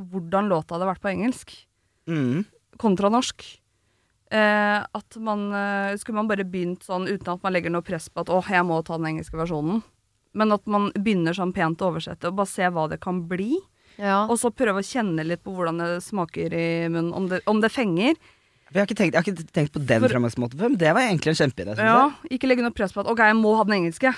hvordan 0.10 0.50
låta 0.50 0.76
hadde 0.78 0.88
vært 0.90 1.04
på 1.04 1.12
engelsk 1.14 1.54
Mm. 2.08 2.46
kontra 2.80 3.10
norsk. 3.12 3.44
Eh, 4.32 4.80
at 4.96 5.18
man 5.20 5.52
eh, 5.54 5.96
Skulle 6.00 6.16
man 6.22 6.28
bare 6.30 6.46
begynt 6.48 6.84
sånn 6.88 7.06
uten 7.08 7.34
at 7.34 7.44
man 7.44 7.54
legger 7.54 7.70
noe 7.72 7.84
press 7.84 8.08
på 8.10 8.22
at 8.24 8.30
åh, 8.32 8.44
jeg 8.50 8.64
må 8.68 8.80
ta 8.84 8.98
den 8.98 9.12
engelske 9.14 9.36
versjonen. 9.40 9.84
Men 10.34 10.52
at 10.56 10.66
man 10.68 10.90
begynner 10.96 11.36
sånn 11.36 11.54
pent 11.56 11.82
å 11.84 11.92
oversette 11.92 12.28
og 12.32 12.36
bare 12.40 12.48
se 12.52 12.64
hva 12.72 12.88
det 12.90 13.00
kan 13.04 13.22
bli. 13.28 13.58
Ja. 13.98 14.26
Og 14.30 14.38
så 14.40 14.52
prøve 14.54 14.80
å 14.82 14.86
kjenne 14.88 15.24
litt 15.26 15.44
på 15.44 15.54
hvordan 15.56 15.80
det 15.82 16.04
smaker 16.06 16.54
i 16.54 16.88
munnen, 16.90 17.14
om 17.18 17.28
det, 17.32 17.42
om 17.48 17.60
det 17.62 17.72
fenger. 17.74 18.16
Jeg, 18.74 18.80
har 18.82 18.86
ikke 18.88 18.98
tenkt, 19.00 19.14
jeg 19.14 19.22
har 19.24 19.28
ikke 19.32 19.54
tenkt 19.56 19.72
på 19.74 19.86
den 19.86 20.02
For- 20.02 20.10
fremgangsmåten 20.14 20.60
før, 20.60 20.70
men 20.74 20.78
det 20.78 20.94
var 20.94 21.02
egentlig 21.02 21.34
en 21.34 21.40
kjempeidé. 21.42 21.78
Ja. 21.78 22.12
Ikke 22.30 22.48
legge 22.50 22.62
noe 22.66 22.72
press 22.76 22.92
på 22.92 23.00
at 23.02 23.08
ok, 23.08 23.18
jeg 23.20 23.36
må 23.40 23.56
ha 23.58 23.64
den 23.64 23.78
engelske. 23.82 24.14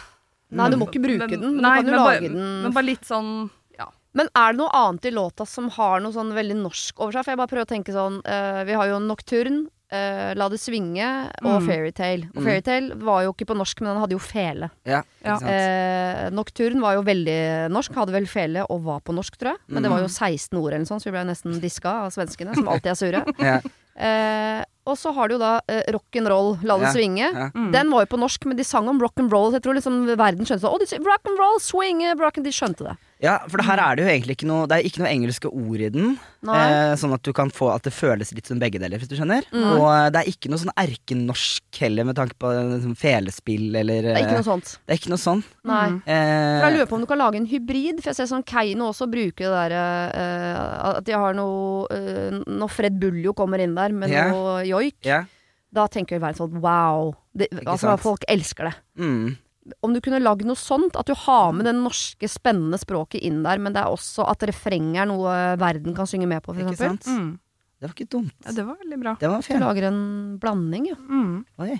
Nei, 0.51 0.69
du 0.69 0.77
må 0.81 0.87
ikke 0.89 1.03
bruke 1.03 1.29
Men- 1.29 1.39
den, 1.41 1.55
men 1.55 1.61
nei, 1.61 1.81
du 1.81 1.85
kan 1.85 1.85
jo 1.85 1.91
men 1.91 1.99
lage 1.99 2.19
bare, 2.21 2.29
den 2.33 2.61
Men 2.63 2.71
bare 2.73 2.85
litt 2.85 3.05
sånn 3.05 3.49
ja. 3.77 3.85
Men 4.17 4.27
er 4.35 4.53
det 4.53 4.57
noe 4.57 4.71
annet 4.73 5.05
i 5.05 5.11
låta 5.13 5.45
som 5.45 5.69
har 5.69 5.99
noe 6.01 6.11
sånn 6.11 6.33
veldig 6.33 6.55
norsk 6.63 6.97
over 6.99 7.11
seg? 7.13 7.23
For 7.25 7.31
jeg 7.31 7.37
bare 7.37 7.47
prøver 7.53 7.67
å 7.67 7.73
tenke 7.75 7.93
sånn 7.93 8.17
uh, 8.25 8.63
Vi 8.65 8.73
har 8.73 8.87
jo 8.89 8.97
Nocturne, 8.99 9.67
uh, 9.93 10.33
La 10.33 10.49
det 10.49 10.57
svinge 10.59 11.29
og 11.45 11.61
Mm. 11.61 11.67
Fairytale. 11.69 12.29
Og 12.33 12.41
Mm. 12.41 12.45
Fairytale 12.49 12.97
var 12.97 13.23
jo 13.23 13.33
ikke 13.33 13.45
på 13.45 13.55
norsk, 13.61 13.81
men 13.81 13.93
den 13.93 14.01
hadde 14.01 14.17
jo 14.17 14.19
fele. 14.19 14.71
Ja, 14.85 15.03
Ja. 15.23 15.37
Eh, 15.45 16.29
Nocturne 16.31 16.81
var 16.81 16.93
jo 16.97 17.03
veldig 17.03 17.69
norsk, 17.69 17.93
hadde 17.93 18.11
vel 18.11 18.25
fele 18.25 18.65
og 18.69 18.81
var 18.83 18.99
på 19.01 19.13
norsk, 19.13 19.37
tror 19.37 19.53
jeg. 19.53 19.59
Men 19.67 19.83
det 19.83 19.91
var 19.91 19.99
jo 20.01 20.07
16 20.07 20.57
ord 20.57 20.73
eller 20.73 20.79
noe 20.79 20.89
sånt, 20.89 21.01
så 21.03 21.05
vi 21.05 21.11
ble 21.11 21.25
nesten 21.29 21.59
diska 21.61 21.89
av 22.05 22.09
svenskene, 22.11 22.55
som 22.55 22.65
alltid 22.67 22.89
er 22.89 22.95
sure. 22.97 23.23
Ja, 23.39 23.59
Eh, 23.99 24.63
og 24.87 24.95
så 24.97 25.11
har 25.13 25.27
du 25.27 25.35
jo 25.35 25.39
da 25.41 25.59
eh, 25.69 25.83
rock'n'roll, 25.93 26.63
La 26.63 26.77
det 26.79 26.87
Ja. 26.87 26.93
svinge. 26.95 27.27
ja. 27.33 27.49
Mm. 27.53 27.71
Den 27.71 27.91
var 27.91 28.05
jo 28.05 28.15
på 28.15 28.19
norsk, 28.19 28.45
men 28.45 28.57
de 28.57 28.63
sang 28.63 28.87
om 28.89 28.99
rock'n'roll. 28.99 29.51
Jeg 29.53 29.61
tror 29.61 29.75
liksom 29.75 30.05
verden 30.17 30.45
skjønte 30.47 30.61
sånn 30.63 30.73
Oh, 30.73 30.79
rock'n'roll, 30.79 31.59
swing, 31.61 32.01
rock 32.19 32.35
De 32.41 32.49
skjønte 32.49 32.87
det. 32.87 32.97
Ja, 33.19 33.33
for 33.51 33.59
det 33.59 33.65
her 33.67 33.79
er 33.83 33.97
det 33.97 34.03
jo 34.05 34.09
egentlig 34.13 34.35
ikke 34.37 34.47
noe 34.47 34.67
Det 34.69 34.77
er 34.77 34.85
ikke 34.87 35.01
noe 35.01 35.09
engelske 35.11 35.49
ord 35.51 35.81
i 35.83 35.89
den. 35.91 36.13
Eh, 36.39 36.91
sånn 36.99 37.11
at 37.11 37.23
du 37.27 37.33
kan 37.35 37.49
få 37.51 37.67
at 37.73 37.83
det 37.83 37.91
føles 37.91 38.31
litt 38.31 38.47
som 38.47 38.61
begge 38.61 38.79
deler, 38.79 39.01
hvis 39.01 39.09
du 39.11 39.17
skjønner. 39.17 39.43
Mm. 39.51 39.65
Og 39.73 39.87
eh, 39.91 40.05
det 40.15 40.21
er 40.21 40.29
ikke 40.31 40.51
noe 40.51 40.61
sånn 40.61 40.71
erkenorsk 40.79 41.81
heller, 41.83 42.07
med 42.07 42.15
tanke 42.15 42.37
på 42.39 42.51
sånn 42.85 42.95
felespill 42.99 43.75
eller 43.75 44.07
Det 44.07 44.13
er 44.13 44.21
ikke 44.23 44.37
eh, 44.37 44.39
noe 44.39 44.47
sånt. 44.47 44.71
Det 44.79 44.95
er 44.95 45.01
ikke 45.01 45.11
noe 45.11 45.23
sånn. 45.25 45.43
Nei. 45.67 45.81
Mm. 45.91 45.97
Eh, 46.05 46.45
For 46.45 46.67
jeg 46.69 46.77
lurer 46.77 46.89
på 46.93 46.99
om 46.99 47.03
du 47.03 47.09
kan 47.11 47.21
lage 47.23 47.41
en 47.41 47.49
hybrid, 47.51 47.99
for 47.99 48.13
jeg 48.13 48.19
ser 48.21 48.31
sånn 48.31 48.47
Keiino 48.47 48.87
også 48.93 49.09
bruker 49.11 49.43
det 49.43 49.51
derre 49.51 49.83
eh, 50.21 50.63
At 50.93 51.03
de 51.09 51.19
har 51.19 51.35
noe 51.35 51.91
eh, 51.91 52.39
Når 52.47 52.71
Fred 52.71 52.95
Buljo 53.03 53.35
kommer 53.35 53.59
inn 53.59 53.75
der 53.75 53.91
med 53.95 54.15
yeah. 54.15 54.31
noe 54.31 54.63
joik, 54.67 54.95
yeah. 55.03 55.27
da 55.75 55.89
tenker 55.91 56.15
jo 56.15 56.23
verden 56.23 56.39
sånn 56.39 56.63
wow. 56.63 57.11
Det, 57.35 57.51
altså, 57.65 57.99
folk 57.99 58.23
elsker 58.31 58.71
det. 58.71 58.75
Mm. 59.03 59.35
Om 59.83 59.93
du 59.93 59.99
kunne 60.01 60.19
lagd 60.21 60.45
noe 60.47 60.55
sånt, 60.59 60.95
at 60.99 61.05
du 61.09 61.13
har 61.13 61.51
med 61.53 61.65
det 61.65 61.75
norske 61.77 62.27
spennende 62.29 62.79
språket 62.81 63.21
inn 63.27 63.43
der, 63.43 63.57
men 63.59 63.73
det 63.75 63.81
er 63.83 63.91
også 63.93 64.25
at 64.29 64.43
refrenget 64.49 65.03
er 65.03 65.09
noe 65.11 65.35
verden 65.61 65.95
kan 65.97 66.07
synge 66.09 66.27
med 66.27 66.41
på, 66.43 66.53
for 66.53 66.61
Ikke 66.61 66.75
eksempel. 66.77 67.03
sant? 67.05 67.19
Mm. 67.19 67.39
Det 67.79 67.87
var 67.87 67.93
ikke 67.95 68.09
dumt. 68.11 68.33
Ja, 68.45 68.51
det 68.57 68.65
var 68.67 68.75
veldig 68.81 68.99
bra. 68.99 69.13
Det 69.21 69.29
var 69.31 69.41
Du 69.47 69.59
lager 69.63 69.83
en 69.87 70.01
blanding, 70.39 70.89
ja. 70.91 70.95
Mm. 70.99 71.45
Oi, 71.63 71.79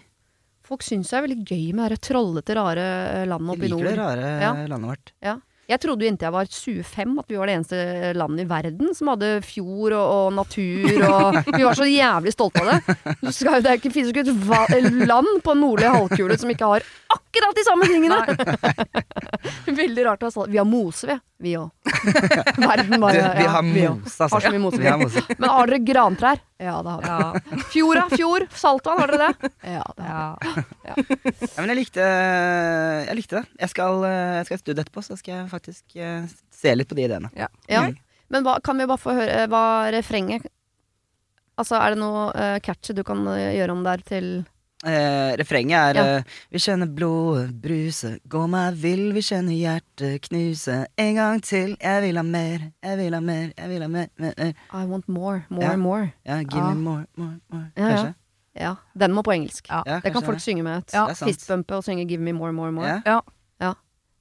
Folk 0.70 0.84
syns 0.86 1.10
det 1.10 1.18
er 1.18 1.24
veldig 1.26 1.44
gøy 1.50 1.74
med 1.74 1.90
det 1.90 1.98
trollete, 2.06 2.54
rare 2.56 2.84
eh, 2.86 3.26
landet 3.26 3.50
jeg 3.50 3.58
oppe 3.58 3.66
i 3.66 3.70
liker 3.74 3.88
det 3.90 3.98
rare 3.98 4.28
Ja. 4.44 4.52
landet 4.70 4.90
vårt. 4.92 5.14
Ja. 5.26 5.36
Jeg 5.70 5.82
trodde 5.84 6.06
jo 6.06 6.10
inntil 6.10 6.30
jeg 6.30 6.34
var 6.34 6.50
25 6.50 7.20
at 7.22 7.30
vi 7.30 7.38
var 7.38 7.50
det 7.50 7.56
eneste 7.60 8.14
landet 8.18 8.46
i 8.46 8.50
verden 8.50 8.96
som 8.98 9.12
hadde 9.12 9.30
fjord 9.46 9.94
og, 9.94 10.14
og 10.16 10.34
natur 10.40 11.04
og 11.06 11.38
Vi 11.60 11.66
var 11.66 11.78
så 11.78 11.86
jævlig 11.86 12.34
stolte 12.34 12.64
av 12.64 12.72
det. 12.72 12.98
Skal, 13.36 13.62
det 13.62 13.74
er 13.74 13.82
ikke, 13.82 13.94
finnes 13.94 14.10
jo 14.10 14.16
ikke 14.16 14.34
et 14.80 15.06
land 15.10 15.30
på 15.46 15.56
nordlige 15.58 15.94
halvkule 15.94 16.40
som 16.42 16.54
ikke 16.54 16.72
har 16.74 16.88
akkurat 17.10 17.58
de 17.58 17.66
samme 17.66 17.90
tingene! 17.90 18.18
Veldig 19.80 20.06
rart 20.06 20.24
å 20.24 20.30
ha 20.30 20.34
sånn. 20.34 20.50
Vi 20.52 20.60
har 20.60 20.68
mose, 20.68 21.10
vi. 21.10 21.18
Vi 21.40 21.54
òg. 21.56 21.70
Verden 22.60 23.00
bare 23.00 23.22
vi 23.38 23.46
ja, 23.46 23.52
har 23.54 23.64
vi 23.64 23.86
også. 23.88 24.02
mose, 24.02 24.16
altså. 24.26 24.30
Har 24.34 24.44
så 24.44 24.52
mye 24.52 24.64
mose. 24.66 24.82
Vi 24.82 24.90
har 24.90 25.00
mose. 25.00 25.24
Men 25.38 25.54
har 25.54 25.72
dere 25.72 25.80
grantrær? 25.88 26.42
Ja, 26.60 26.76
det 26.84 26.96
har 26.96 27.06
vi. 27.06 27.12
Ja. 27.14 27.62
Fjorda, 27.72 28.06
fjord, 28.12 28.48
saltvann, 28.60 29.00
har 29.00 29.14
dere 29.14 29.30
det? 29.30 29.52
Ja, 29.78 29.86
det 29.96 30.10
har 30.10 30.18
ja. 30.20 30.58
Ja, 30.90 31.62
men 31.62 31.72
jeg 31.72 31.80
likte, 31.80 32.10
jeg 33.08 33.20
likte 33.22 33.40
det. 33.40 33.46
Jeg 33.64 33.74
skal, 33.76 34.04
eh, 34.10 34.36
jeg 34.42 34.50
skal 34.50 34.62
studere 34.64 34.86
etterpå, 34.88 35.06
så 35.06 35.20
skal 35.20 35.36
jeg 35.38 35.46
faktisk 35.54 35.59
eh, 35.68 36.26
se 36.52 36.76
litt 36.76 36.88
på 36.90 36.96
de 36.96 37.04
ideene. 37.04 37.30
Ja. 37.36 37.48
Mm. 37.70 37.98
Men 38.30 38.44
hva, 38.44 38.60
kan 38.64 38.78
vi 38.78 38.86
bare 38.86 38.98
få 39.02 39.14
høre 39.18 39.48
hva 39.50 39.92
refrenget 39.92 40.46
Altså, 41.60 41.76
er 41.76 41.90
det 41.92 41.98
noe 42.00 42.30
uh, 42.32 42.60
catchy 42.64 42.94
du 42.96 43.04
kan 43.04 43.20
eh, 43.28 43.52
gjøre 43.58 43.72
om 43.76 43.84
der 43.84 43.98
til 44.08 44.46
Eh, 44.88 45.36
refrenget 45.36 45.76
er 45.76 45.96
Ja. 45.96 46.04
eh, 46.18 46.24
Vi 46.52 46.58
kjenner 46.58 46.88
blodet 46.88 47.52
bruse, 47.62 48.20
gå 48.24 48.48
meg 48.48 48.76
vill, 48.80 49.12
vi 49.12 49.20
kjenner 49.20 49.52
hjertet 49.52 50.22
knuse. 50.22 50.86
En 50.98 51.16
gang 51.16 51.42
til, 51.44 51.76
jeg 51.82 52.02
vil 52.02 52.16
ha 52.16 52.24
mer, 52.24 52.72
jeg 52.82 52.98
vil 52.98 53.14
ha 53.14 53.20
mer, 53.20 53.52
jeg 53.58 53.68
vil 53.70 53.82
ha 53.82 53.88
mer. 53.90 54.08
mer, 54.18 54.34
mer. 54.38 54.54
I 54.72 54.86
want 54.86 55.08
more, 55.10 55.44
more, 55.50 55.64
Ja. 55.66 55.76
more. 55.76 56.14
Ja, 56.26 56.38
give 56.44 56.64
Ja. 56.64 56.70
me 56.74 56.76
more, 56.82 57.06
more, 57.18 57.40
more. 57.52 57.72
Ja, 57.76 57.84
ja. 57.84 57.90
Kanskje? 57.90 58.16
Ja, 58.56 58.76
den 58.98 59.12
må 59.12 59.22
på 59.22 59.34
engelsk. 59.34 59.68
Ja. 59.70 59.84
Ja, 59.86 60.00
det 60.00 60.14
kan 60.14 60.22
folk 60.22 60.26
folk 60.26 60.40
synge 60.40 60.64
med. 60.64 60.84
Ja, 60.94 61.08
det. 61.08 61.18
Fistbumpe 61.18 61.76
og 61.76 61.84
synge 61.84 62.08
'Give 62.08 62.22
me 62.22 62.32
more, 62.32 62.54
more, 62.54 62.72
more'. 62.72 63.22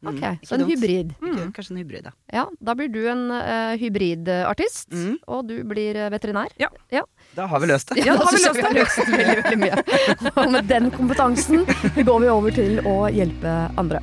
Mm, 0.00 0.08
Ok, 0.14 0.22
Så 0.46 0.54
en 0.54 0.62
hybrid. 0.68 1.08
Mm. 1.20 1.52
kanskje 1.52 1.70
en 1.72 1.76
hybrid, 1.82 2.04
ja. 2.06 2.11
Ja, 2.32 2.44
Da 2.62 2.74
blir 2.78 2.88
du 2.88 3.08
en 3.11 3.30
uh, 3.34 3.74
hybridartist, 3.80 4.92
Mm. 4.94 5.16
og 5.26 5.46
du 5.48 5.64
blir 5.64 5.94
veterinær. 6.11 6.46
Ja. 6.58 6.68
ja. 6.90 7.02
Da 7.34 7.46
har 7.46 7.58
vi 7.61 7.66
løst 7.66 7.88
det. 7.90 7.98
Ja, 8.06 8.14
da 8.16 8.24
har 8.24 8.32
vi 8.32 8.38
løst 8.46 8.54
det. 8.54 8.62
vi 8.68 8.74
løst 8.78 8.98
veldig, 9.08 9.42
veldig 9.42 9.58
mye. 9.58 9.76
Og 10.44 10.50
med 10.52 10.64
den 10.70 10.90
kompetansen 10.94 11.66
går 12.04 12.20
vi 12.20 12.28
over 12.30 12.50
til 12.54 12.78
å 12.87 13.08
hjelpe 13.11 13.70
andre. 13.76 13.98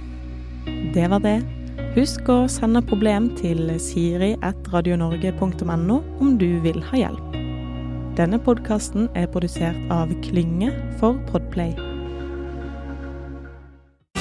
Det 0.93 1.07
var 1.09 1.19
det. 1.23 1.39
Husk 1.95 2.27
å 2.27 2.43
sende 2.51 2.81
problem 2.83 3.29
til 3.39 3.71
siri.radionorge.no 3.79 6.01
om 6.19 6.35
du 6.37 6.59
vil 6.59 6.81
ha 6.91 6.97
hjelp. 7.05 7.23
Denne 8.19 8.35
podkasten 8.39 9.07
er 9.15 9.27
produsert 9.31 9.79
av 9.91 10.09
Klynge 10.23 10.71
for 10.99 11.13
Podplay. 11.31 11.71